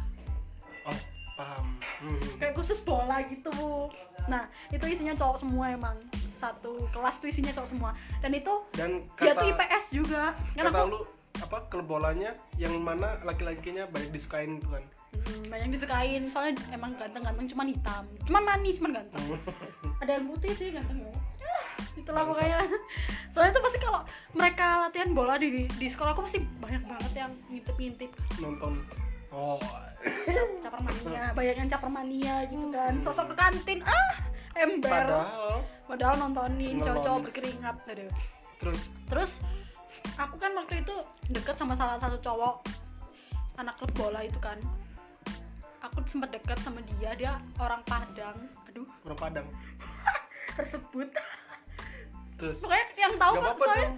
[0.88, 0.96] Oh
[1.35, 1.66] paham.
[2.00, 2.20] Hmm.
[2.38, 3.90] kayak khusus bola gitu.
[4.31, 5.96] Nah itu isinya cowok semua emang.
[6.33, 7.90] Satu kelas tuh isinya cowok semua.
[8.24, 10.22] Dan itu dan dia kata tuh IPS juga.
[10.57, 11.00] Kan kata aku lu
[11.42, 14.85] apa klub bolanya yang mana laki-lakinya banyak disukain gitu kan?
[15.14, 16.23] Hmm, banyak disukain.
[16.31, 18.05] Soalnya emang ganteng-ganteng cuman hitam.
[18.27, 19.25] Cuman manis cuman ganteng.
[19.99, 21.12] Ada yang putih sih ganteng ya.
[21.44, 21.64] Ah,
[21.99, 22.59] itulah pokoknya.
[23.35, 24.01] soalnya tuh pasti kalau
[24.35, 28.11] mereka latihan bola di di sekolah aku pasti banyak banget yang ngintip-ngintip.
[28.38, 28.83] Nonton.
[29.35, 29.59] Oh.
[30.05, 31.25] Cap- caper mania.
[31.38, 32.94] Banyak yang caper mania gitu kan.
[33.03, 34.14] Sosok ke kantin ah
[34.55, 34.87] ember.
[34.87, 35.59] Padahal
[35.90, 36.79] padahal nontonin.
[36.79, 37.77] cowok-cowok berkeringat.
[37.90, 38.12] Aduh.
[38.62, 38.81] Terus?
[39.11, 39.33] Terus
[40.18, 40.94] aku kan waktu itu
[41.30, 42.64] deket sama salah satu cowok
[43.59, 44.59] anak klub bola itu kan.
[45.85, 48.38] Aku sempat deket sama dia dia orang Padang.
[48.72, 48.88] Aduh.
[49.04, 49.46] Orang Padang.
[50.59, 51.09] Tersebut.
[52.35, 53.88] Terus pokoknya yang tahu apa-apa soalnya.
[53.88, 53.94] dong.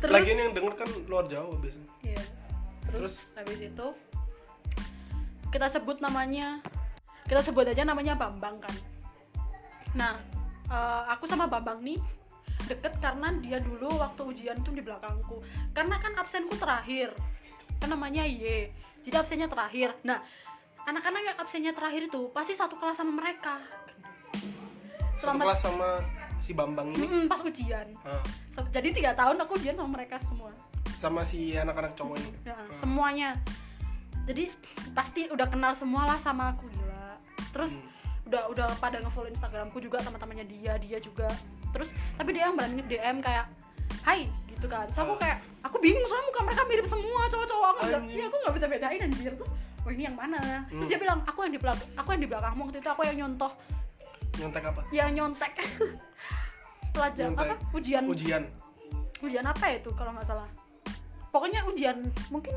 [0.00, 1.90] Terus lagi ini yang denger kan luar Jawa biasanya.
[2.04, 2.22] Iya.
[2.90, 3.86] terus, habis itu
[5.54, 6.58] kita sebut namanya
[7.30, 8.74] kita sebut aja namanya Bambang kan.
[9.94, 10.18] Nah
[10.66, 12.02] eh, aku sama Bambang nih
[12.70, 15.42] deket karena dia dulu waktu ujian tuh di belakangku.
[15.74, 17.10] Karena kan absenku terakhir.
[17.82, 18.70] Kan namanya Y.
[19.02, 19.98] Jadi absennya terakhir.
[20.06, 20.22] Nah
[20.86, 23.58] anak-anak yang absennya terakhir itu pasti satu kelas sama mereka.
[25.18, 25.88] Satu selama kelas sama
[26.40, 27.04] si Bambang ini.
[27.04, 27.86] Mm-mm, pas ujian.
[28.00, 28.24] Ah,
[28.72, 30.54] jadi tiga tahun aku ujian sama mereka semua.
[30.96, 32.30] Sama si anak-anak cowok ini.
[32.44, 32.72] ya, Ah.
[32.72, 33.36] semuanya.
[34.24, 34.48] Jadi
[34.92, 37.16] pasti udah kenal semua lah sama aku gila.
[37.52, 37.88] Terus Hmm.
[38.28, 41.26] udah udah pada ngefollow instagramku juga teman-temannya dia dia juga
[41.70, 43.46] terus tapi dia yang berani dm kayak
[44.02, 44.86] hai gitu kan.
[44.86, 45.18] Terus aku Ah.
[45.18, 47.66] kayak aku bingung soalnya muka mereka mirip semua cowok-cowok.
[47.70, 49.32] Aku nggak ya aku nggak bisa bedain anjir.
[49.34, 50.40] Terus oh ini yang mana?
[50.66, 50.90] Terus Hmm.
[50.90, 52.62] dia bilang aku yang di belakang aku yang di belakangmu.
[52.66, 53.52] Waktu itu aku yang nyontoh.
[54.36, 54.80] Nyontek apa?
[54.90, 55.52] yang nyontek.
[56.94, 57.48] Pelajar Nyontek.
[57.48, 58.02] apa ujian.
[58.04, 58.42] Ujian.
[59.20, 60.48] ujian apa ya itu kalau nggak salah?
[61.28, 62.56] Pokoknya ujian mungkin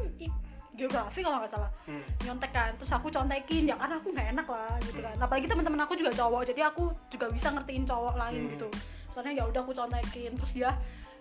[0.73, 1.69] geografi kalau nggak salah.
[1.83, 2.01] Hmm.
[2.23, 5.15] nyontek kan terus aku contekin ya karena aku nggak enak lah gitu kan.
[5.17, 8.51] Apalagi teman-teman aku juga cowok jadi aku juga bisa ngertiin cowok lain Hmm.
[8.53, 8.67] gitu
[9.13, 10.33] soalnya ya udah aku contekin.
[10.33, 10.73] Terus dia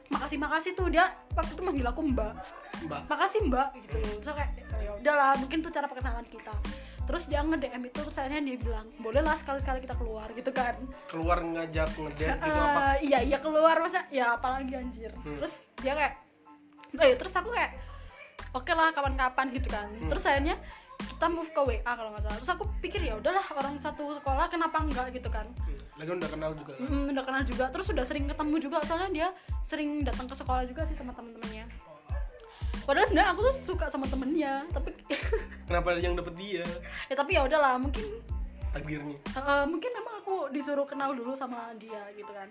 [0.08, 0.88] makasih makasih tuh.
[0.88, 2.32] Dia waktu itu manggil aku mbak.
[2.88, 3.00] Mbak.
[3.12, 3.68] makasih mbak.
[3.76, 4.50] Gitu aku kayak
[4.80, 6.54] ya udahlah mungkin tuh cara perkenalan kita.
[7.02, 10.32] Terus dia nge DM itu terus akhirnya dia bilang boleh lah sekali sekali kita keluar
[10.32, 10.74] gitu kan.
[11.12, 12.82] Keluar ngajak ngedate gitu apa?
[13.04, 13.76] Iya iya keluar.
[13.84, 15.12] Masa ya apalagi anjir.
[15.20, 15.36] Hmm.
[15.36, 16.14] terus dia kayak
[16.96, 17.72] enggak ya terus aku kayak
[18.56, 19.86] oke lah kapan-kapan gitu kan.
[19.92, 20.08] Hmm.
[20.08, 20.56] terus akhirnya
[21.02, 24.46] kita move ke WA kalau nggak salah terus aku pikir ya udahlah orang satu sekolah
[24.46, 25.78] kenapa enggak gitu kan Hmm.
[26.00, 26.88] Lagi udah kenal juga kan?
[26.88, 29.28] Mm, udah kenal juga terus udah sering ketemu juga soalnya dia
[29.60, 31.68] sering datang ke sekolah juga sih sama teman-temannya
[32.82, 34.90] padahal sebenarnya aku tuh suka sama temennya tapi
[35.70, 36.64] Kenapa yang dapet dia?
[37.06, 38.02] ya tapi ya udahlah mungkin
[38.72, 39.20] Takdirnya.
[39.36, 42.48] Eh, mungkin emang aku disuruh kenal dulu sama dia gitu kan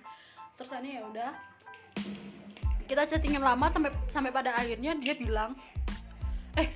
[0.53, 1.29] terus akhirnya ya udah
[2.85, 5.57] kita chattingan lama sampai sampai pada akhirnya dia bilang
[6.53, 6.67] eh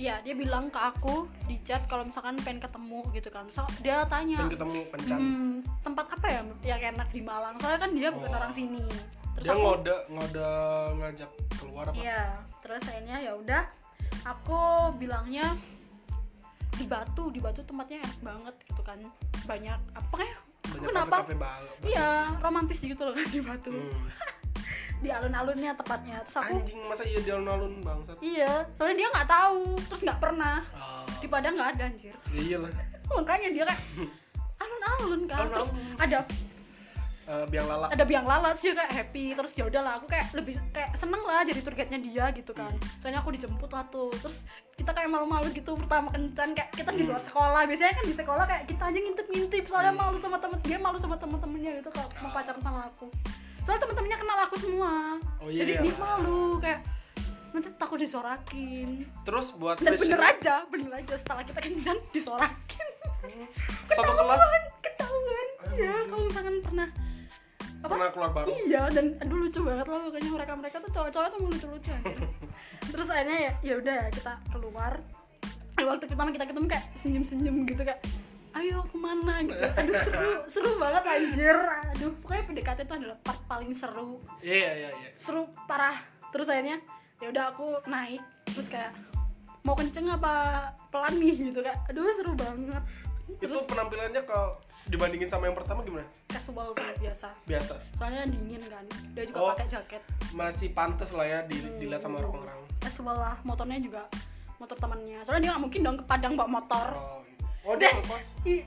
[0.00, 3.44] Iya, dia bilang ke aku di chat kalau misalkan pengen ketemu gitu kan.
[3.52, 5.18] So, dia tanya, Kan ketemu kencan.
[5.20, 7.60] "Hmm, tempat apa ya yang enak di Malang?
[7.60, 8.38] Soalnya kan dia bukan Oh.
[8.40, 8.80] orang sini.
[9.36, 10.48] Terus Dia aku, ngode ngode
[11.04, 11.96] ngajak keluar apa?
[12.00, 12.22] Iya,
[12.64, 13.62] terus akhirnya ya udah
[14.24, 14.60] aku
[14.96, 15.52] bilangnya
[16.80, 18.98] di Batu, di Batu tempatnya enak banget gitu kan.
[19.44, 20.36] Banyak apa ya?
[20.62, 21.16] Banyak kenapa?
[21.24, 21.80] bagus.
[21.82, 23.72] Iya, romantis gitu loh kan di Batu.
[23.72, 24.06] Hmm.
[25.00, 26.20] Di alun-alunnya tepatnya.
[26.28, 28.16] Terus aku Anjing masa iya di alun-alun bangsat.
[28.20, 30.56] iya, soalnya dia nggak tahu, terus nggak pernah.
[30.72, 31.04] Ah.
[31.16, 32.14] Di Padang nggak ada anjir.
[32.30, 32.72] Ya iyalah.
[33.16, 33.80] Makanya dia kayak
[34.62, 35.48] alun-alun kan.
[35.48, 35.96] Terus Alun-alun.
[35.98, 36.18] ada
[37.30, 37.86] Eh, biang lala.
[37.94, 39.38] ada biang lalat sih kayak happy.
[39.38, 42.74] Terus ya udahlah aku kayak lebih kayak seneng lah jadi tour guide-nya dia gitu kan.
[42.98, 44.10] Soalnya aku dijemput lah tuh.
[44.18, 44.42] Terus
[44.74, 47.70] kita kayak malu-malu gitu pertama kencan kayak kita di luar sekolah.
[47.70, 51.16] Biasanya kan di sekolah kayak kita aja ngintip-ngintip soalnya malu sama temen dia malu sama
[51.22, 53.06] temen-temennya gitu kalau mau pacaran sama aku.
[53.62, 54.92] Soalnya temen-temennya kenal aku semua.
[55.38, 55.82] Oh, iya, jadi iya.
[55.86, 56.80] dia malu kayak
[57.54, 59.06] nanti takut disorakin.
[59.22, 61.14] Terus buat dan fashion- bener aja bener aja.
[61.14, 62.86] Setelah kita kencan disorakin.
[63.86, 64.40] Satu kelas?
[64.82, 65.46] ketahuan.
[65.78, 66.88] Iya kalau misalkan pernah
[67.80, 67.92] apa?
[67.96, 68.56] Pernah keluar bareng.
[68.68, 71.92] iya dan aduh lucu banget lah pokoknya mereka mereka tuh cowok-cowok tuh lucu lucu
[72.92, 74.92] terus akhirnya ya ya udah ya kita keluar.
[75.80, 78.00] Di waktu pertama kita ketemu kayak senyum senyum gitu kayak
[78.60, 79.34] ayo ke mana?
[79.46, 79.56] gitu.
[79.80, 81.56] Aduh seru seru banget anjir.
[81.96, 84.20] Aduh pokoknya PDKT itu adalah part paling seru.
[84.44, 85.10] Iya iya iya.
[85.16, 85.96] seru parah.
[86.34, 86.84] Terus akhirnya
[87.20, 88.20] ya udah aku naik
[88.52, 88.92] terus kayak
[89.64, 91.52] mau kenceng apa pelan nih?
[91.52, 92.82] gitu kayak aduh seru banget.
[93.40, 94.52] Itu terus penampilannya kalau
[94.86, 96.06] dibandingin sama yang pertama gimana?
[96.26, 97.74] casual sih biasa Biasa.
[97.94, 99.48] soalnya dingin kan dia juga Oh.
[99.52, 102.60] pakai jaket Masih pantas lah ya di- dilihat sama orang-orang.
[102.78, 104.02] casual lah motornya juga
[104.56, 107.20] motor temannya soalnya dia nggak mungkin dong ke Padang bawa motor Oh,
[107.64, 107.92] oh dia Deh.
[107.98, 108.24] ngekos.
[108.44, 108.62] Ih,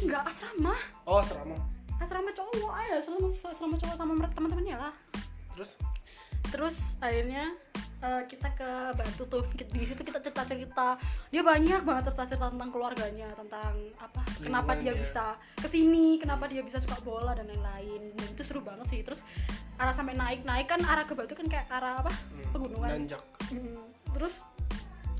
[0.00, 0.74] nggak asrama
[1.04, 1.56] Oh, serama.
[1.98, 4.94] asrama cowok aja asrama asrama cowok sama teman-temannya lah
[5.52, 5.74] Terus
[6.48, 7.50] terus akhirnya
[7.98, 10.88] eh, kita ke Batu tuh di situ kita cerita cerita
[11.30, 15.02] dia banyak banget cerita cerita tentang keluarganya tentang apa kenapa dia Lingkungannya.
[15.02, 15.24] bisa
[15.58, 19.26] ke sini kenapa dia bisa suka bola dan lain-lain dan itu seru banget sih terus
[19.78, 23.22] arah sampai naik naik kan arah ke Batu kan kayak arah apa hmm, pegunungan nanjak.
[23.50, 24.34] Hmm, terus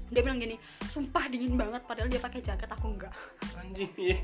[0.09, 0.57] dia bilang gini
[0.89, 3.13] sumpah dingin banget padahal dia pakai jaket aku enggak
[3.61, 3.93] Anjing.
[4.01, 4.23] iya.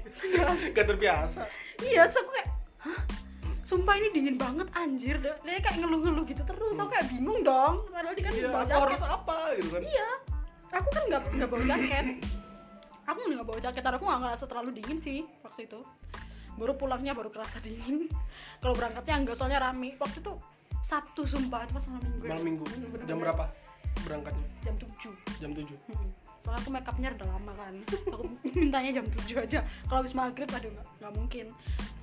[0.73, 1.45] Gak terbiasa.
[1.85, 2.49] iya terus aku kayak
[3.75, 5.19] sumpah ini dingin banget anjir.
[5.19, 6.75] Dia, dia kayak ngeluh-ngeluh gitu terus.
[6.75, 7.83] Aku kayak bingung dong.
[7.91, 8.83] Padahal dia kan Iya, bawa jaket.
[8.87, 9.83] harus apa gitu kan?
[9.83, 10.09] iya.
[10.73, 12.07] Aku kan nggak nggak bawa jaket.
[13.05, 15.81] Aku nggak bawa jaket dan aku nggak ngerasa terlalu dingin sih waktu itu.
[16.55, 18.07] Baru pulangnya baru kerasa dingin.
[18.63, 19.99] Kalau berangkatnya enggak soalnya rame.
[19.99, 20.33] Waktu itu
[20.85, 21.67] Sabtu sumpah.
[21.67, 22.25] Itu pas malam minggu.
[22.31, 22.63] Malam minggu.
[22.71, 23.45] Bener-bener Jam berapa
[24.07, 24.47] berangkatnya?
[24.63, 25.65] jam 7 Jam 7.
[25.91, 26.11] Hmm.
[26.45, 27.75] soalnya aku make upnya udah lama kan.
[28.13, 29.59] Aku mintanya jam 7 aja.
[29.89, 30.69] Kalau habis maghrib aduh
[31.01, 31.47] nggak mungkin.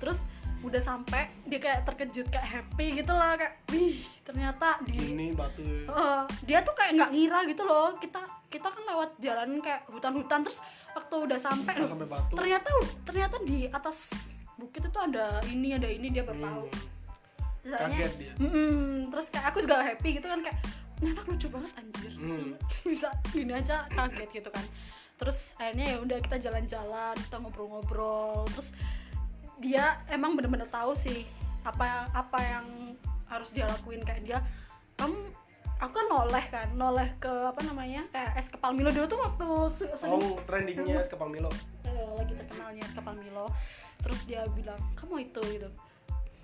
[0.02, 0.18] Terus
[0.62, 5.62] udah sampai dia kayak terkejut kayak happy gitu lah kayak wih ternyata di Ini batu.
[5.62, 10.42] Eh, dia tuh kayak nggak ngira gitu loh kita kita kan lewat jalan kayak hutan-hutan
[10.42, 12.34] terus waktu udah sampai sampai batu.
[12.34, 12.68] ternyata
[13.02, 14.14] ternyata di atas
[14.54, 16.64] bukit itu ada ini ada ini dia baru tahu
[17.62, 19.06] Hmm, kaget dia Mm-mm.
[19.08, 20.58] terus kayak aku juga happy gitu kan kayak
[20.98, 22.58] ini anak lucu banget anjir Hmm.
[22.90, 24.66] bisa gini aja kaget gitu kan
[25.14, 28.74] terus akhirnya ya udah kita jalan-jalan kita ngobrol-ngobrol terus
[29.62, 31.22] dia emang bener-bener tahu sih
[31.62, 32.66] apa apa yang
[33.30, 34.02] harus dia lakuin.
[34.02, 34.38] Kayak dia
[34.98, 35.30] kamu
[35.78, 39.48] aku kan noleh kan noleh ke apa namanya kayak es kepal Milo dulu tuh waktu
[39.70, 41.48] se- sering oh trendingnya es kepal Milo.
[41.86, 43.46] Eh, lagi terkenalnya es kepal Milo.
[44.02, 45.70] Terus dia bilang kamu itu gitu.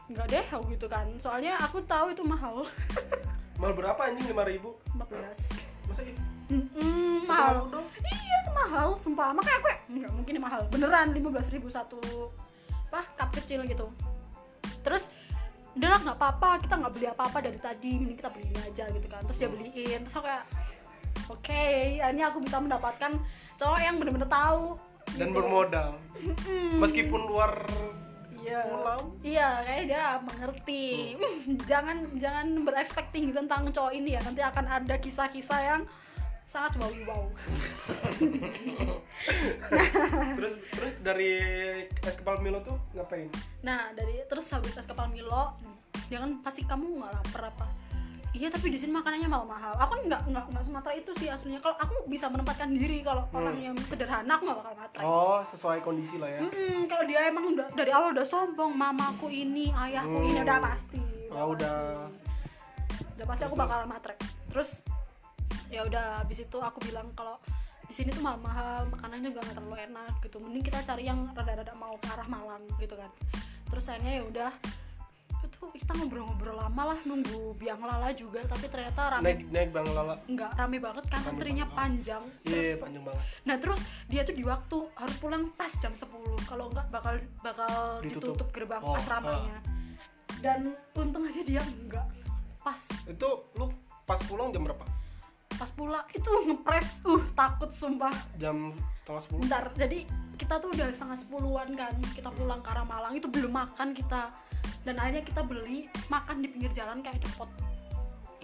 [0.09, 1.07] Nggak deh aku gitu kan.
[1.19, 2.65] Soalnya aku tahu itu mahal.
[3.61, 4.31] Mal berapa anjing?
[4.31, 4.79] lima ribu?
[4.95, 6.21] 14 masa gitu?
[7.27, 7.67] Mahal.
[7.99, 9.35] iya itu mahal sumpah.
[9.35, 10.63] Makanya aku nggak mungkin mahal.
[10.71, 11.99] Beneran 15.000 ribu satu
[12.88, 13.92] apa cup kecil gitu
[14.81, 15.12] terus
[15.77, 18.85] udah lah nggak apa-apa kita nggak beli apa-apa dari tadi mending kita beli ini aja
[18.90, 20.44] gitu kan terus dia beliin terus aku kayak
[21.29, 21.64] oke
[22.01, 23.12] ini aku bisa mendapatkan
[23.61, 24.81] cowok yang bener-bener tahu
[25.14, 25.37] dan gitu.
[25.38, 25.90] bermodal
[26.81, 27.53] meskipun luar
[28.38, 28.64] Iya.
[28.64, 30.85] pulau Iya, kayak dia mengerti.
[31.70, 34.24] jangan jangan berekspekting tentang cowok ini ya.
[34.24, 35.83] Nanti akan ada kisah-kisah yang
[36.49, 37.25] sangat wow wow.
[40.39, 41.31] terus terus dari
[42.01, 43.29] es kepal Milo tuh ngapain
[43.61, 45.59] Nah, dari terus habis es kepal Milo,
[46.07, 47.67] dia kan pasti kamu nggak lapar apa?
[48.31, 49.73] Iya, tapi di sini makanannya mahal-mahal.
[49.75, 51.59] Aku kan nggak nggak nggak Sumatera itu sih aslinya.
[51.59, 55.01] Kalau aku bisa menempatkan diri kalau orang yang sederhana aku nggak bakal matre.
[55.03, 59.27] oh sesuai kondisi lah ya Mm-mm, kalau dia emang udah dari awal udah sombong, mamaku
[59.29, 60.45] ini, ayahku ini Hmm.
[60.45, 61.01] udah pasti.
[61.29, 61.77] oh udah
[63.17, 64.15] udah pasti aku bakal matre
[64.49, 64.81] terus
[65.69, 67.37] ya udah habis itu aku bilang kalau
[67.89, 70.37] di sini tuh mahal-mahal makanannya juga nggak terlalu enak gitu.
[70.45, 73.09] Mending kita cari yang rada-rada mau ke arah Malang gitu kan.
[73.73, 74.53] Terus akhirnya ya udah
[75.39, 79.25] itu kita ngobrol-ngobrol lama lah nunggu biang lala juga tapi ternyata rame.
[79.25, 80.15] Naik naik bang lala?
[80.29, 82.25] Nggak rame banget kan Rame antrinya panjang.
[82.45, 83.23] Iya terus panjang banget.
[83.49, 83.81] Nah terus
[84.11, 86.05] dia tuh di waktu harus pulang pas jam 10
[86.45, 88.37] kalau enggak bakal bakal Ditutup.
[88.37, 89.59] ditutup, gerbang Oh, asramanya
[90.45, 92.07] dan untung aja dia enggak
[92.61, 92.79] pas.
[93.09, 93.73] Itu lu
[94.05, 94.98] pas pulang jam berapa
[95.59, 98.14] pas pulang itu ngepres uh takut sumpah.
[98.38, 99.40] Jam setengah sepuluh.
[99.42, 99.99] Bentar jadi
[100.38, 104.31] kita tuh udah setengah sepuluhan kan kita pulang ke arah Malang itu belum makan kita.
[104.87, 107.51] Dan akhirnya kita beli makan di pinggir jalan kayak depot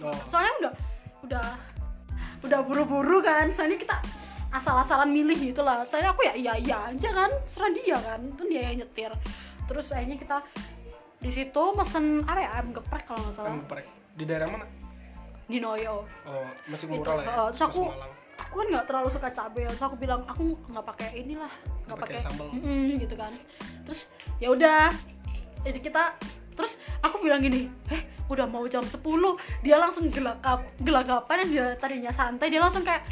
[0.03, 0.19] oh.
[0.29, 0.73] Soalnya udah
[1.25, 1.47] udah
[2.45, 3.97] udah buru-buru kan soalnya kita
[4.53, 5.87] asal-asalan milih gitu lah.
[5.87, 9.11] Saya aku ya iya iya aja kan serah dia kan kan dia yang nyetir.
[9.65, 10.37] Terus akhirnya kita
[11.23, 13.49] di situ mesen apa ya ayam geprek kalau nggak salah.
[13.49, 13.85] Kan geprek.
[14.13, 14.65] Di daerah mana
[15.45, 17.31] di Noyo oh masih murah lah ya?
[17.35, 18.11] uh, terus aku- Malang.
[18.35, 21.53] aku kan nggak terlalu suka cabai terus aku bilang aku nggak pakai inilah
[21.85, 22.49] nggak pakai sambal.
[22.49, 23.29] Mm-mm, gitu kan.
[23.83, 24.89] Terus ya udah
[25.61, 26.17] jadi kita
[26.51, 28.97] terus aku bilang gini eh udah mau jam 10
[29.61, 33.05] dia langsung gelagap gelagapan yang dia tadinya santai dia langsung kayak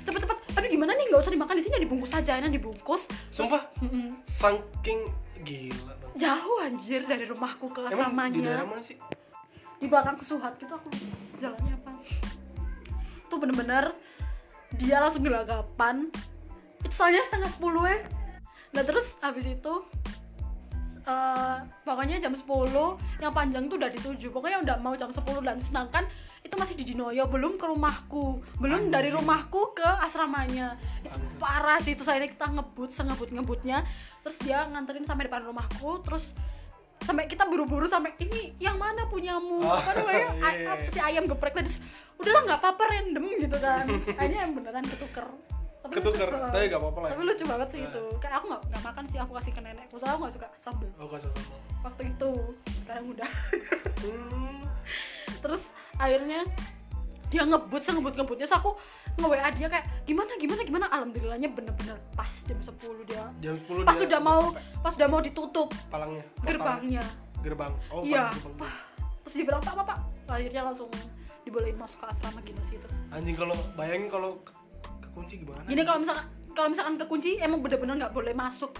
[0.00, 3.10] cepet-cepet aduh gimana nih nggak usah dimakan di sini dibungkus aja ini dibungkus.
[3.28, 3.66] Sumpah?
[3.80, 4.20] Mm-mm.
[4.22, 8.38] saking gila bang jauh anjir dari rumahku ke di asramanya.
[8.38, 8.94] daerah mana sih?
[9.76, 10.92] Di belakang kesuhat gitu aku
[11.38, 11.79] jalannya
[13.30, 13.94] tuh bener-bener
[14.76, 16.10] dia langsung gelagapan.
[16.82, 17.98] Itu soalnya setengah sepuluh ya.
[18.74, 19.72] Nah terus habis itu
[21.06, 22.44] eh, pokoknya jam 10
[23.18, 26.04] yang panjang tuh udah dituju pokoknya udah mau jam 10 dan sedangkan
[26.44, 28.40] itu masih di Dinoyo belum ke rumahku.
[28.58, 28.94] Belum Anjing.
[28.94, 30.78] dari rumahku ke asramanya.
[31.02, 33.82] Itu parah sih itu saya kita ngebut sengebut ngebutnya
[34.22, 36.36] terus dia nganterin sampai depan rumahku terus
[37.00, 39.60] sampai kita buru-buru sampai ini yang mana punyamu?
[39.64, 40.90] Oh, apa namanya iya, iya, iya.
[40.92, 41.80] si ayam geprek tadi Terus,
[42.20, 43.84] udahlah nggak apa-apa random gitu kan.
[44.14, 45.26] Akhirnya yang beneran ketuker.
[45.80, 47.88] Tapi ketuker lucu, tapi gak apa-apa lah tapi ya lucu banget sih Nah.
[47.88, 48.02] itu.
[48.20, 50.88] Kayak aku nggak nggak makan sih aku kasih ke nenekku soalnya aku nggak suka sambal
[51.00, 52.30] oh gak usah sama waktu itu
[52.84, 53.30] sekarang udah.
[54.00, 54.64] Hmm.
[55.44, 55.62] terus
[55.96, 56.40] akhirnya
[57.30, 58.74] dia ngebut ngebut ngebutnya terus aku
[59.16, 60.86] nge WA dia kayak gimana gimana gimana?
[60.90, 63.24] Alhamdulillahnya bener-bener pas jam 10 dia.
[63.38, 64.42] Jam 10 pas dia udah mau
[64.82, 67.04] pas udah mau ditutup palangnya gerbangnya.
[67.40, 67.72] Gerbang.
[67.88, 68.28] Oh iya.
[68.34, 68.68] gerbang.
[69.24, 69.98] Terus dia bilang pak pak pak.
[70.28, 70.90] Akhirnya langsung
[71.46, 74.52] dibolehin masuk ke asrama gini sih itu anjing kalau bayangin kalau ke,
[75.02, 75.64] kekunci gimana?
[75.66, 78.72] Gini kalau misalkan kalau misalkan kekunci emang bener-bener nggak boleh masuk.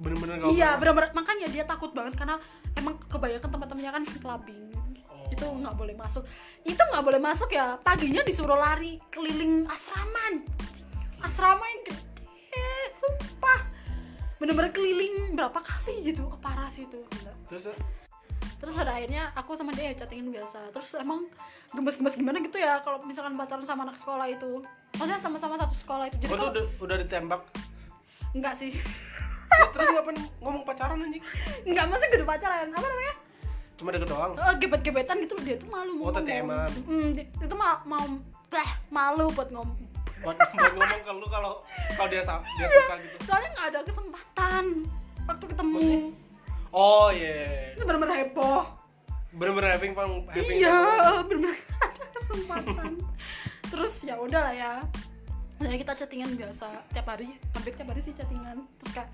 [0.00, 1.12] Bener-bener iya bener-bener.
[1.12, 2.40] Makanya dia takut banget karena
[2.78, 4.38] emang kebanyakan teman-temannya kan Oh.
[5.30, 6.26] Itu nggak boleh masuk.
[6.66, 7.78] Itu nggak boleh masuk ya.
[7.80, 10.42] Paginya disuruh lari keliling asrama.
[11.22, 13.60] Asrama yang gede sumpah.
[14.42, 17.00] Bener-bener keliling berapa kali gitu oh, parah sih itu.
[17.46, 17.70] Terus
[18.60, 20.72] terus pada akhirnya aku sama dia ya chattingin biasa.
[20.74, 21.28] Terus emang
[21.72, 24.64] gemes-gemes gimana gitu ya kalau misalkan pacaran sama anak sekolah itu.
[24.96, 26.16] Maksudnya sama-sama satu sekolah itu.
[26.24, 27.40] Jadi oh kalau udah, udah ditembak?
[28.32, 28.72] Enggak sih.
[29.50, 31.24] Terus- terus ngapain ngomong pacaran anjing?
[31.68, 32.70] Enggak maksudnya gitu pacaran.
[32.72, 33.14] Apa namanya
[33.80, 34.32] cuma deket doang.
[34.36, 36.68] Eh, gebet-gebetan gitu dia tuh malu Oh, ngomong.
[36.84, 38.04] Mm, di- itu mah mau
[38.52, 39.78] bah, malu buat ngomong.
[40.20, 41.52] Buat, buat ngomong ke lu kalau
[41.96, 42.20] kalau dia
[42.60, 43.16] dia suka gitu.
[43.24, 44.64] soalnya nggak ada kesempatan
[45.24, 45.72] waktu ketemu.
[45.80, 46.02] Maksudnya?
[46.70, 48.62] oh iya itu bener-bener heboh.
[49.32, 51.24] Bener-bener having fun having iya fun.
[51.24, 51.56] bener-bener
[51.88, 52.92] ada kesempatan.
[53.72, 54.72] Terus ya udah lah ya.
[55.60, 58.60] Jadi kita chattingan biasa tiap hari hampir tiap hari sih chattingan.
[58.76, 59.08] Terus kayak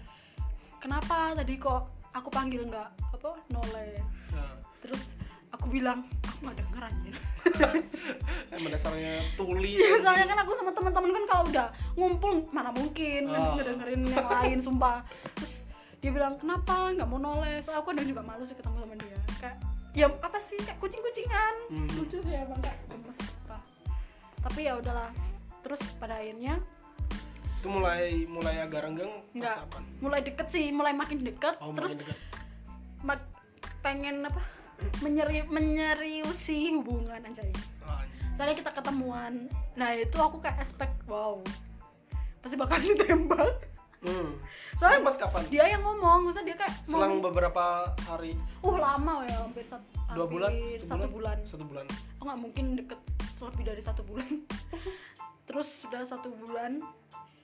[0.82, 4.00] kenapa tadi kok aku panggil nggak apa noleh
[4.36, 5.02] Nah, terus
[5.48, 7.14] aku bilang aku nggak denger anjir
[8.52, 9.96] emang dasarnya tuli ya?
[9.98, 13.54] soalnya kan aku sama teman-teman kan kalau udah ngumpul mana mungkin kan Oh.
[13.56, 15.00] ngedengerin yang lain sumpah.
[15.34, 15.64] Terus
[15.98, 16.92] dia bilang kenapa?
[16.92, 19.18] Nggak mau noleh soalnya aku ada juga malu sih ketemu sama dia.
[19.38, 19.56] Kayak
[19.92, 20.58] ya apa sih?
[20.58, 21.54] Kayak kucing-kucingan.
[21.68, 21.88] Hmm.
[21.96, 23.58] lucu sih emang kayak gemes apa
[24.42, 25.10] tapi ya udahlah.
[25.60, 26.60] Terus pada akhirnya
[27.56, 29.58] itu mulai mulai agak renggang pas nggak.
[29.98, 31.56] mulai deket sih mulai makin deket.
[31.58, 32.18] Oh terus makin dekat.
[33.02, 33.34] mak-
[33.86, 34.42] pengen apa?
[34.98, 37.54] Menyeri menyeriusi hubungan anjay.
[38.34, 39.46] Soalnya kita ketemuan.
[39.78, 41.38] Nah itu aku kayak expect wow.
[42.42, 43.78] Pasti bakal ditembak.
[44.06, 44.38] Hmm.
[44.76, 45.42] soalnya pas kapan?
[45.48, 48.36] dia yang ngomong masa dia kayak selang ngomong, beberapa hari.
[48.60, 50.52] Uh lama ya hampir satu dua bulan?
[50.84, 51.36] satu bulan.
[51.48, 51.86] Satu bulan.
[52.20, 53.00] Aku nggak mungkin deket
[53.40, 54.28] lebih dari satu bulan.
[55.48, 56.84] Terus sudah satu bulan.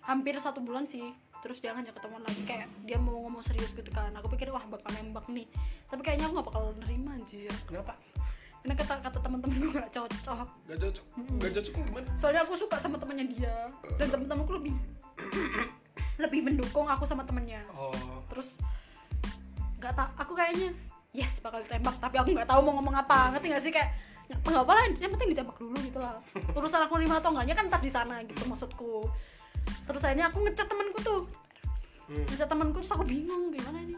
[0.05, 1.09] Hampir satu bulan sih
[1.43, 4.15] terus dia ngajak ketemuan lagi kayak dia mau ngomong serius gitu kan.
[4.23, 5.51] Aku pikir wah bakal nembak nih.
[5.91, 7.51] Tapi kayaknya aku nggak bakal nerima anjir.
[7.67, 7.99] Kenapa?
[8.63, 10.49] Karena kata kata teman-teman gue nggak cocok.
[10.71, 11.05] Gak cocok?
[11.43, 12.09] Gak cocok gimana?
[12.15, 13.75] Soalnya aku suka sama temannya dia.
[13.99, 14.75] Dan temen-temenku lebih
[16.23, 18.23] lebih mendukung aku sama temennya oh.
[18.31, 18.55] Terus
[19.83, 20.71] nggak tak aku kayaknya
[21.11, 21.99] yes bakal ditembak.
[21.99, 23.35] Tapi aku nggak tahu mau ngomong apa.
[23.35, 23.75] Ngerti nggak sih?
[23.75, 23.91] Kayak
[24.31, 26.23] nggak apa lah yang penting ditembak dulu gitu lah.
[26.57, 29.11] Urusan aku nerima atau enggaknya kan ntar di sana gitu maksudku
[29.87, 31.23] terus akhirnya aku ngechat temanku tuh.
[32.11, 32.27] Hmm.
[32.29, 33.97] ngechat temanku terus aku bingung gimana ini?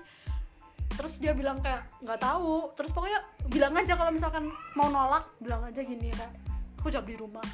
[0.94, 2.70] Terus dia bilang kayak nggak tahu.
[2.78, 6.32] Terus pokoknya bilang aja kalau misalkan mau nolak bilang aja gini kayak
[6.78, 7.46] aku jawab di rumah.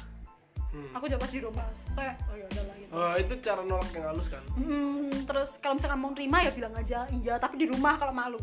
[0.71, 0.87] Hmm.
[0.95, 1.67] aku jawab pas di rumah.
[1.99, 2.91] Kayak oh ya udahlah gitu.
[2.95, 4.43] Oh, itu cara nolak yang halus kan?
[4.55, 8.39] Hmm, terus kalau misalkan mau terima ya bilang aja iya tapi di rumah kalau malu.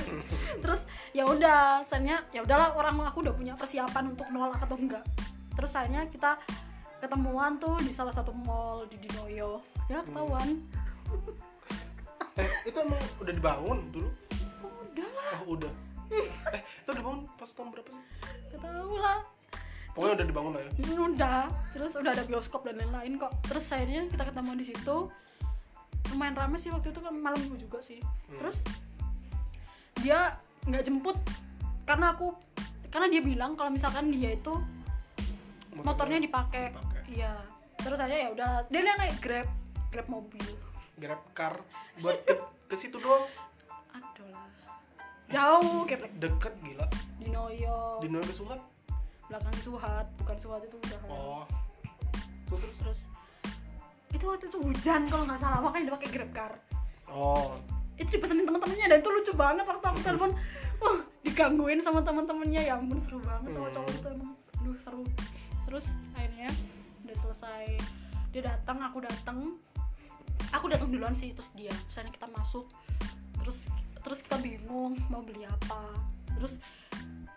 [0.64, 0.84] Terus
[1.16, 5.04] ya udah soalnya ya udahlah orang aku udah punya persiapan untuk nolak atau enggak.
[5.56, 6.36] Terus akhirnya kita
[7.04, 9.60] ketemuan tuh di salah satu mall di Dinoyo.
[9.92, 10.64] Ya ketahuan.
[12.40, 14.08] Eh itu emang udah dibangun dulu?
[14.64, 15.32] Udah lah.
[15.44, 15.72] Oh udah.
[16.08, 18.04] Eh itu dibangun pas tahun berapa sih?
[18.56, 19.20] Gak tahu lah.
[19.94, 20.70] Pokoknya udah dibangun lah ya?
[20.74, 21.42] Hmm, udah.
[21.76, 23.32] Terus udah ada bioskop dan lain-lain kok.
[23.46, 24.96] Terus akhirnya kita ketemu di situ.
[26.10, 28.00] Lumayan rame sih waktu itu kan malam minggu juga sih.
[28.00, 28.38] Hmm.
[28.40, 28.60] terus
[30.02, 30.36] dia
[30.68, 31.16] nggak jemput
[31.88, 32.36] karena aku
[32.92, 34.52] karena dia bilang kalau misalkan dia itu
[35.82, 36.70] motornya dipakai.
[36.70, 36.93] dipakai.
[37.14, 37.32] Iya.
[37.78, 39.48] Terus aja ya udah dia naik grab
[39.94, 40.42] grab mobil.
[40.98, 41.54] Grab car
[42.02, 42.34] buat ke,
[42.70, 43.26] ke situ doang.
[43.94, 44.46] Aduh lah.
[45.30, 46.86] Jauh kayak deket gila.
[47.18, 48.02] Di Noyo.
[48.02, 48.60] Di Nusa Kesuhat
[49.24, 51.00] belakang Suhat bukan Suhat itu udah.
[51.08, 51.44] Oh.
[52.50, 53.00] Terus terus terus.
[54.14, 56.52] Itu waktu itu hujan kalau nggak salah makanya dia pakai grab car.
[57.10, 57.58] Oh.
[57.94, 60.30] Itu dipesenin teman-temannya dan itu lucu banget waktu aku telepon.
[60.82, 63.56] Wah digangguin sama teman-temannya ya ampun seru banget Hmm.
[63.58, 64.32] cowok-cowok itu emang.
[64.62, 65.02] Aduh seru.
[65.66, 66.50] Terus akhirnya
[67.04, 67.64] udah selesai.
[68.32, 69.60] Dia datang aku datang.
[70.56, 72.66] Aku datang duluan sih terus dia soalnya kita masuk.
[73.42, 73.68] Terus
[74.00, 75.94] terus kita bingung mau beli apa.
[76.40, 76.58] Terus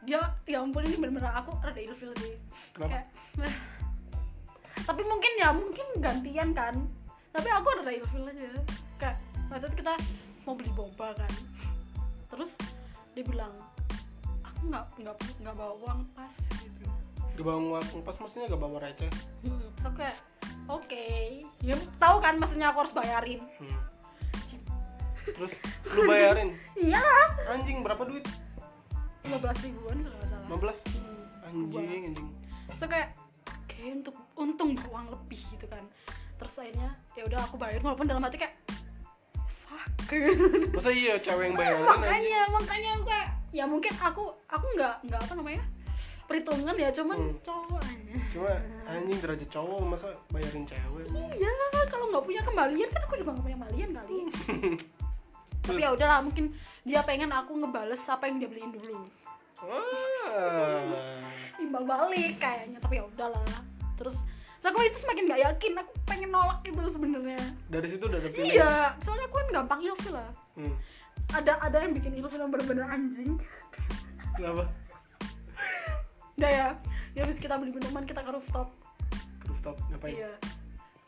[0.07, 2.39] dia ya ampun ini bener-bener aku rada ilfil sih.
[2.73, 3.03] Kenapa?
[3.03, 3.05] Kayak
[4.87, 6.75] tapi mungkin ya mungkin gantian kan.
[7.35, 8.47] Tapi aku ada ilfil aja.
[8.97, 9.17] Kayak
[9.51, 9.93] waktu itu kita
[10.47, 11.33] mau beli boba kan.
[12.31, 12.55] Terus
[13.11, 13.53] dia bilang
[14.45, 16.85] aku nggak nggak nggak bawa uang pas gitu
[17.37, 19.11] gak bawa uang pas maksudnya gak bawa receh.
[19.45, 20.17] Hmm, aku kayak
[20.65, 21.05] oke
[21.61, 23.41] ya tahu kan maksudnya aku harus bayarin.
[23.61, 23.77] Hmm.
[25.27, 25.53] terus
[25.93, 26.55] lu bayarin?
[26.87, 27.03] Iya.
[27.53, 28.25] Anjing berapa duit?
[29.27, 29.37] 15
[29.69, 30.47] ribuan kalau nggak salah.
[30.49, 30.97] 15
[31.47, 32.29] Hmm, anjing anjing.
[32.73, 33.13] Aku kayak
[33.45, 35.85] oke untuk untung beruang lebih gitu kan.
[36.41, 38.57] Terus akhirnya ya udah aku bayar walaupun dalam hati kayak
[39.67, 40.09] fuck.
[40.75, 42.01] Masa iya cewek yang bayarin anjing?
[42.01, 45.63] Makanya makanya aku kayak ya mungkin aku aku nggak nggak apa namanya
[46.27, 47.35] perhitungan ya cuman Hmm.
[47.41, 48.53] cowok aja cuma
[48.85, 51.05] anjing derajat cowok masa bayarin cewek?
[51.09, 51.51] Iya
[51.87, 54.15] kalau nggak punya kembalian kan aku juga nggak punya kembalian kali
[55.67, 55.83] tapi Terus?
[55.83, 56.45] ya udahlah mungkin
[56.83, 59.07] dia pengen aku ngebales apa yang dia beliin dulu.
[59.57, 60.85] Ah.
[61.57, 63.43] imbal balik kayaknya tapi ya udahlah.
[63.97, 64.21] Terus
[64.57, 67.41] terus aku itu semakin nggak yakin aku pengen nolak gitu sebenarnya.
[67.67, 68.55] Dari situ udah ada feeling?
[68.55, 68.71] Iya
[69.03, 70.31] soalnya aku kan gampang ilfil lah.
[70.55, 70.75] Hmm.
[71.27, 73.35] ada ada yang bikin ilfil yang bener-bener anjing.
[74.33, 74.63] Kenapa
[76.37, 76.69] udah ya.
[77.17, 78.69] Ya habis kita beli minuman kita ke rooftop.
[79.41, 80.13] Ke rooftop ngapain?
[80.13, 80.31] Iya.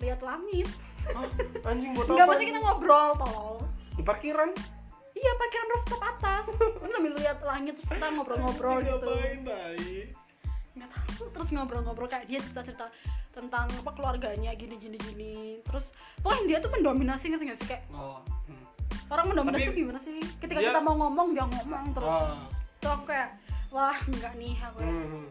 [0.01, 0.69] Lihat langit.
[1.13, 1.29] Hah?
[1.69, 2.29] anjing buat Enggak, apa?
[2.33, 3.57] maksudnya kita ngobrol tolol
[3.93, 4.49] di parkiran?
[5.13, 6.45] Iya parkiran rooftop atas.
[6.81, 9.05] Sambil lihat langit terus kita ngobrol-ngobrol gitu.
[9.05, 9.89] ngapain tai?
[10.73, 12.89] Nggak tahu terus ngobrol-ngobrol kayak dia cerita-cerita
[13.29, 15.35] tentang apa keluarganya gini gini gini.
[15.61, 15.93] Terus
[16.25, 17.83] pokoknya dia tuh mendominasi ngerti nggak sih kayak?
[17.93, 18.65] Oh hmm.
[19.13, 20.17] orang mendominasi Tapi- tuh gimana sih?
[20.41, 22.09] Ketika Dia- kita mau ngomong dia ngomong terus.
[22.09, 22.49] Ah
[22.79, 23.29] tuh aku kayak
[23.69, 24.89] wah enggak nih aku ya.
[24.89, 25.25] hmm.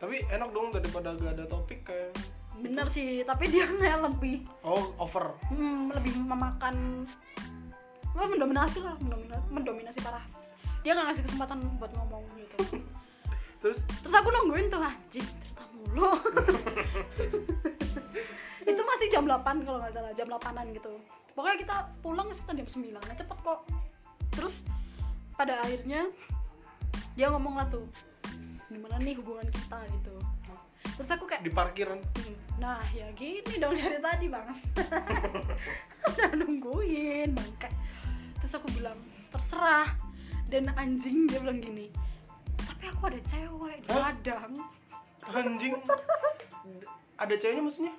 [0.00, 2.12] tapi enak dong daripada gak ada topik kayak
[2.60, 4.44] bener sih tapi dia kayak lebih.
[4.60, 5.32] Oh over.
[5.48, 7.08] Hmm, lebih memakan.
[8.12, 10.24] Wah, mendominasi lah mendominasi, mendominasi parah.
[10.82, 12.56] Dia nggak ngasih kesempatan buat ngomong gitu.
[13.64, 13.78] Terus?
[14.02, 16.10] Terus aku nungguin tuh anjing cerita mulu.
[18.70, 20.92] Itu masih jam 8 kalau nggak salah jam 8an gitu.
[21.36, 23.60] Pokoknya kita pulang sekitar jam 9 nah cepet kok.
[24.36, 24.64] Terus
[25.36, 26.08] pada akhirnya
[27.20, 27.84] dia ngomong lah tuh
[28.72, 29.76] gimana nih hubungan kita?
[29.92, 30.16] gitu.
[30.96, 34.48] Terus aku kayak di parkiran "Hmm, nah ya gini dong dari tadi bang.
[36.16, 37.76] Udah nungguin bang kayak.
[38.40, 38.96] Terus aku bilang
[39.28, 39.92] terserah.
[40.48, 41.92] Dan anjing dia bilang gini
[42.80, 44.00] tapi aku ada cewek di Hah?
[44.08, 44.52] ladang
[45.36, 45.76] anjing.
[47.20, 47.94] Ada ceweknya maksudnya?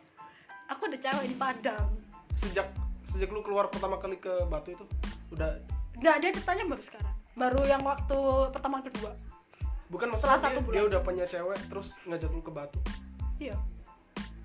[0.73, 1.87] Aku ada cewek di Padang.
[2.33, 2.73] Sejak
[3.05, 4.85] sejak lu keluar pertama kali ke Batu itu
[5.29, 5.53] udah
[6.01, 8.17] nggak dia ceritanya baru sekarang baru yang waktu
[8.51, 9.11] pertemuan kedua.
[9.87, 10.75] Bukan Setelah maksudnya satu dia, bulan.
[10.75, 12.79] dia udah punya cewek terus ngajak lu ke Batu.
[13.37, 13.55] Iya.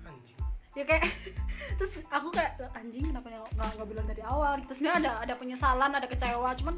[0.03, 0.37] Anjing.
[0.75, 1.03] Ya kayak
[1.79, 4.59] terus aku kayak anjing kenapa nggak nggak bilang dari awal?
[4.67, 6.75] Terus dia ada ada penyesalan ada kecewa cuman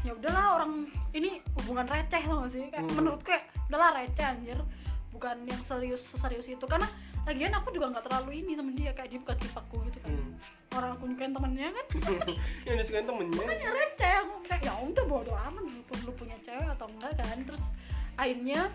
[0.00, 2.96] ya udahlah orang ini hubungan receh loh sih kayak Hmm.
[2.96, 4.58] menurutku kayak udahlah receh anjir.
[5.10, 6.64] Bukan yang serius serius itu.
[6.64, 6.86] Karena
[7.24, 10.12] lagian aku juga nggak terlalu ini sama dia kayak dia bukan tipe aku gitu kan.
[10.12, 10.32] Hmm.
[10.70, 11.86] orang aku nyukain temennya kan.
[12.68, 13.42] Yang disukain temennya.
[13.50, 14.29] Ya receh aku
[14.60, 15.64] ya udah bodo amat.
[15.64, 17.38] Lu, lu punya cewek atau enggak kan.
[17.44, 17.62] Terus
[18.16, 18.68] akhirnya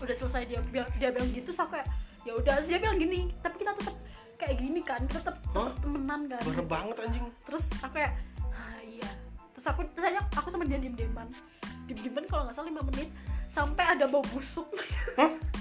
[0.00, 0.60] udah selesai dia
[0.98, 1.86] dia, bilang gitu aku kayak
[2.24, 3.94] ya udah terus dia bilang gini tapi kita tetap
[4.40, 6.42] kayak gini kan tetap tetap temenan kan.
[6.42, 7.26] Bare banget anjing.
[7.46, 8.12] Terus aku kayak
[8.52, 9.10] ah iya.
[9.54, 11.28] Terus aku terus akhirnya aku sama dia diem dieman
[11.84, 13.08] diem dieman kalau nggak salah lima menit
[13.52, 14.68] sampai ada bau busuk.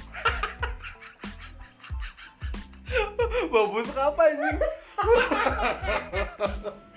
[3.54, 4.58] Bau busuk apa anjing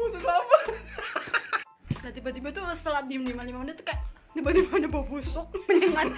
[0.00, 0.56] busuk apa
[2.02, 4.02] nah tiba-tiba tuh setelah diem dieman lima menit tuh kayak
[4.32, 6.08] tiba-tiba ada bau busuk menyengat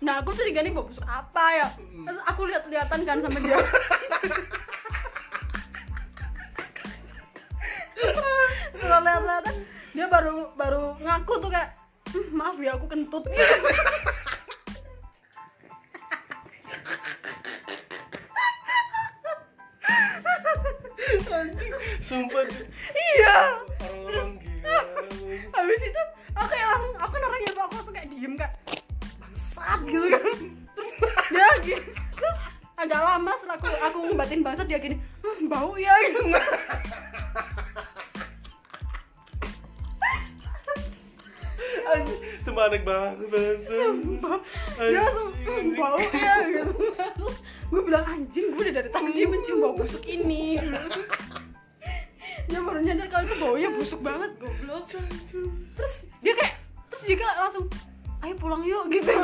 [0.00, 1.66] nah aku curiga nih bau busuk apa ya?
[1.74, 3.58] Terus aku lihat-lihatan kan sama dia.
[8.76, 9.54] Setelah lihat-lihatan
[9.96, 11.72] dia baru baru ngaku tuh kayak
[12.12, 13.24] "Hmm, maaf ya aku kentut
[21.36, 21.72] anjing.
[22.00, 22.44] Sumpah
[22.96, 23.36] iya.
[23.82, 24.78] Orang-orang gila
[25.54, 26.02] habis itu
[26.34, 28.52] aku kayak langsung aku naranya aku langsung kayak diem kayak
[29.56, 30.22] bangsat gitu kan.
[30.76, 30.90] Terus
[31.30, 31.82] dia gini
[32.16, 32.36] terus
[32.76, 36.20] agak lama setelah aku aku ngebatin bangsat dia gini "Hmm, bau ya gitu.
[41.86, 43.58] Anjing sumpah aneh banget banget
[44.82, 46.72] dia langsung "Hmm, bau ya gitu.
[46.94, 50.58] Terus gue bilang anjing gue udah dari tadi mencium bau busuk ini
[52.56, 54.88] dia baru nyadar kalau itu baunya busuk banget goblok.
[54.88, 56.56] Terus dia kayak
[56.88, 57.68] terus dia kayak langsung
[58.24, 59.12] ayo pulang yuk gitu.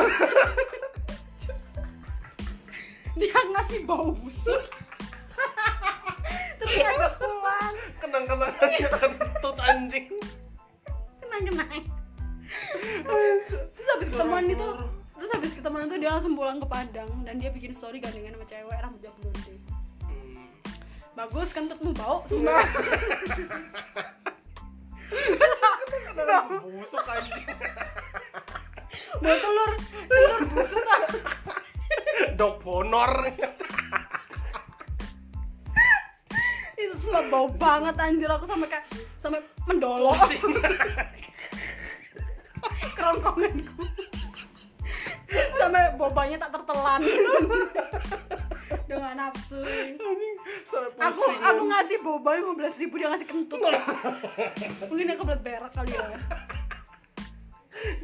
[3.13, 4.57] Dia ngasih bau busuk.
[6.61, 7.75] Terus ngajak pulang.
[8.05, 10.09] Kenang-kenang aja kentut anjing.
[11.21, 11.85] Kenang kenang
[13.73, 14.69] terus habis ketemuan itu
[15.17, 18.47] terus habis ketemuan itu dia langsung pulang ke Padang dan dia bikin story gandengan sama
[18.49, 19.52] cewek rambutnya blonde.
[21.23, 22.67] Bagus kan tutmu bau sumpah.
[26.19, 27.47] Kenapa busuk anjing.
[29.23, 29.71] Buat telur
[30.11, 31.01] telur busuk kan
[32.35, 33.13] dok honor.
[36.75, 38.27] Itu semua bau banget anjir.
[38.27, 38.91] Aku sampai kayak
[39.23, 40.19] sampai mendolok.
[42.99, 43.87] Kerongkonganku.
[45.55, 47.07] Sampai bobanya tak tertelan
[48.89, 49.61] dengan nafsu
[50.99, 53.61] aku aku ngasih boba lima belas ribu dia ngasih kentut
[54.89, 56.07] mungkin dia kebelet berak kali ya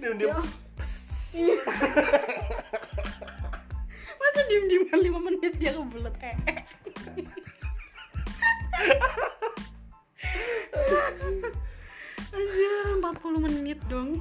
[0.01, 0.37] dia dia
[1.29, 1.45] Ya.
[4.19, 6.37] masa diem dieman lima menit dia kebelet eh
[12.29, 14.21] Anjir, 40 menit dong.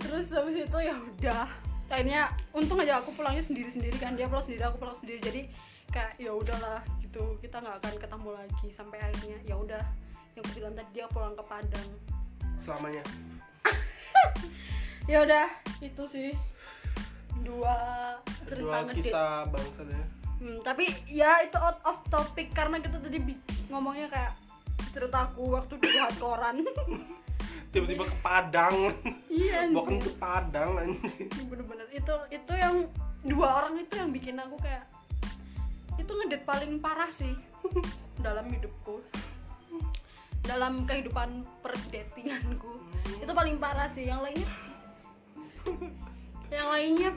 [0.00, 1.46] Terus habis itu ya udah.
[1.90, 4.18] Akhirnya untung aja aku pulangnya sendiri-sendiri kan.
[4.18, 5.20] Dia pulang sendiri, aku pulang sendiri.
[5.20, 5.42] Jadi
[5.90, 7.36] kayak ya udahlah gitu.
[7.42, 9.84] Kita nggak akan ketemu lagi sampai akhirnya ya udah.
[10.38, 11.88] Yang aku bilang tadi dia pulang ke Padang.
[12.60, 13.00] selamanya
[15.10, 15.48] Ya udah,
[15.80, 16.30] itu sih
[17.40, 17.72] dua
[18.44, 20.04] cerita dua kisah bangsa ya
[20.40, 23.20] Hmm, tapi ya itu out of topic karena kita tadi
[23.68, 24.32] ngomongnya kayak
[24.88, 26.64] ceritaku waktu di koran.
[27.76, 28.76] tiba-tiba ke Padang
[29.30, 30.00] iya anjing.
[30.02, 30.96] ke Padang
[31.46, 32.88] bener-bener itu itu yang
[33.22, 34.88] dua orang itu yang bikin aku kayak
[36.00, 37.36] itu ngedate paling parah sih
[38.26, 39.04] dalam hidupku.
[40.48, 42.80] Dalam kehidupan perdatinganku.
[43.20, 44.08] Itu paling parah sih.
[44.08, 44.50] Yang lainnya?
[46.48, 47.10] Yang lainnya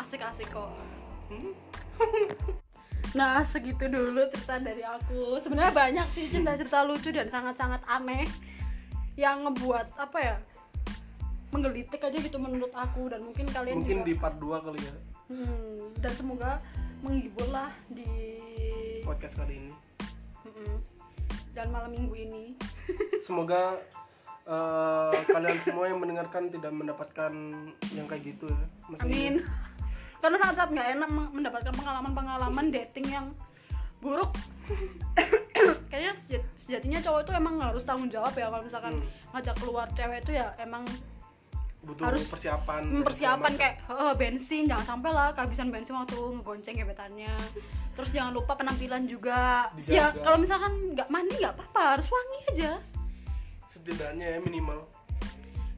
[0.00, 0.72] asik-asik kok.
[3.16, 5.40] Nah segitu dulu cerita dari aku.
[5.40, 8.28] Sebenarnya banyak sih cerita-cerita lucu dan sangat-sangat aneh
[9.16, 10.36] yang ngebuat apa ya
[11.48, 13.08] menggelitik aja gitu menurut aku.
[13.08, 14.08] Dan mungkin kalian mungkin juga.
[14.12, 14.94] di part 2 kali ya.
[15.32, 16.60] Hmm, dan semoga
[17.06, 18.04] menghibur lah di
[19.00, 19.72] podcast kali ini.
[20.42, 20.76] Mm-mm.
[21.54, 22.44] dan malam minggu ini.
[23.26, 23.78] Semoga
[24.44, 27.32] eh, kalian semua yang mendengarkan tidak mendapatkan
[27.90, 28.66] yang kayak gitu ya.
[28.86, 29.34] Maksudnya- amin.
[30.16, 33.26] Karena sangat-sangat nggak enak me- mendapatkan pengalaman-pengalaman dating yang
[33.98, 34.34] buruk.
[35.88, 39.06] Kayaknya sejat- sejatinya cowok itu emang harus tanggung jawab ya kalau misalkan Hmm.
[39.32, 40.82] ngajak keluar cewek itu ya emang
[41.86, 46.74] butuh harus persiapan mempersiapan dan kayak "Heh, bensin jangan sampai lah kehabisan bensin waktu ngegonceng
[46.76, 47.34] gebetannya
[47.96, 49.72] terus jangan lupa penampilan juga.
[49.88, 50.20] Ya Dijaga.
[50.20, 52.72] kalau misalkan nggak mandi nggak apa-apa harus wangi aja.
[53.72, 54.84] Setidaknya ya minimal.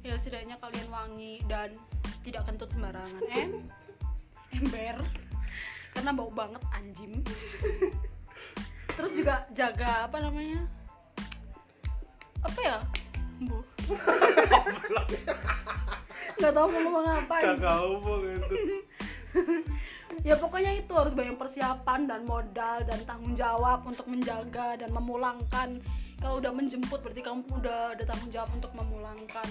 [0.02, 1.76] Ya setidaknya kalian wangi dan
[2.26, 3.22] tidak kentut sembarangan.
[3.30, 3.62] Em
[4.59, 4.98] ember.
[5.94, 7.22] Karena bau banget anjing.
[8.98, 10.66] Terus juga jaga apa namanya
[12.38, 12.78] apa ya
[13.42, 13.59] bu
[16.39, 18.55] nggak tahu mau ngomong apa apa gitu
[20.28, 25.78] ya pokoknya itu harus banyak persiapan dan modal dan tanggung jawab untuk menjaga dan memulangkan.
[26.18, 29.47] Kalau udah menjemput berarti kamu udah ada tanggung jawab untuk memulangkan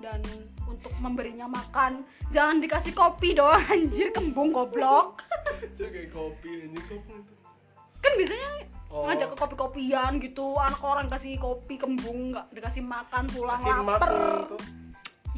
[0.00, 0.20] dan
[0.64, 2.06] untuk memberinya makan.
[2.32, 5.20] Jangan dikasih kopi doang anjir kembung goblok.
[5.78, 6.96] Jaga kopi itu?
[8.00, 9.04] Kan biasanya Oh.
[9.04, 14.00] ngajak ke kopi-kopian gitu anak orang kasih kopi kembung nggak dikasih makan pulang Saking lapar.
[14.00, 14.87] makan.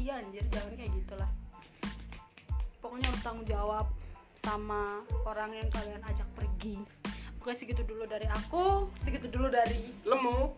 [0.01, 1.29] Iya anjir jangan kayak gitulah.
[2.81, 3.85] Pokoknya harus tanggung jawab
[4.41, 6.81] sama orang yang kalian ajak pergi.
[7.37, 10.57] Oke segitu dulu dari aku segitu dulu dari lemu.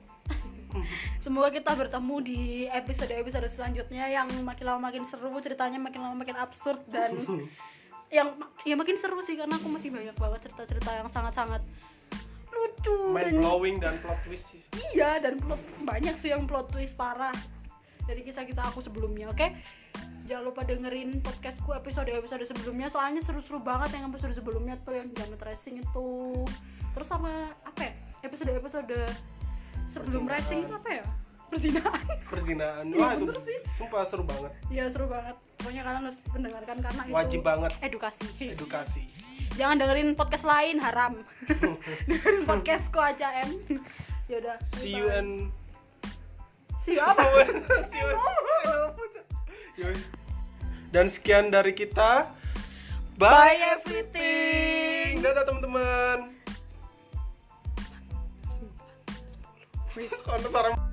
[1.23, 2.41] Semoga kita bertemu di
[2.71, 7.13] episode-episode selanjutnya yang makin lama makin seru ceritanya makin lama makin absurd dan
[8.17, 11.61] yang ya makin seru sih karena aku masih banyak banget cerita-cerita yang sangat-sangat
[12.53, 14.61] lucu mind dan blowing dan plot twist sih.
[14.93, 17.33] iya dan plot banyak sih yang plot twist parah
[18.03, 19.47] dari kisah-kisah aku sebelumnya oke?
[20.23, 25.11] Jangan lupa dengerin podcastku episode episode sebelumnya soalnya seru-seru banget yang episode sebelumnya tuh yang
[25.11, 26.07] jamet racing itu.
[26.93, 27.31] Terus sama
[27.61, 27.93] apa ya?
[28.23, 28.95] Episode episode
[29.85, 30.33] sebelum Perzinaan.
[30.33, 31.05] racing itu apa ya?
[31.53, 33.57] Perzinaan perzinaan Iya, wah itu sih.
[33.77, 34.51] sumpah seru banget.
[34.67, 35.35] Iya seru banget.
[35.59, 37.71] Pokoknya kalian harus mendengarkan karena itu Wajib banget.
[37.79, 38.25] edukasi.
[38.41, 39.03] Edukasi.
[39.53, 41.21] Jangan dengerin podcast lain haram.
[42.09, 43.59] Dengerin podcastku aja em.
[44.31, 45.51] Yaudah See you and-
[49.79, 50.01] Yos.
[50.93, 52.29] dan sekian dari kita.
[53.17, 55.21] Bye bye everything.
[55.23, 56.33] dadah teman-teman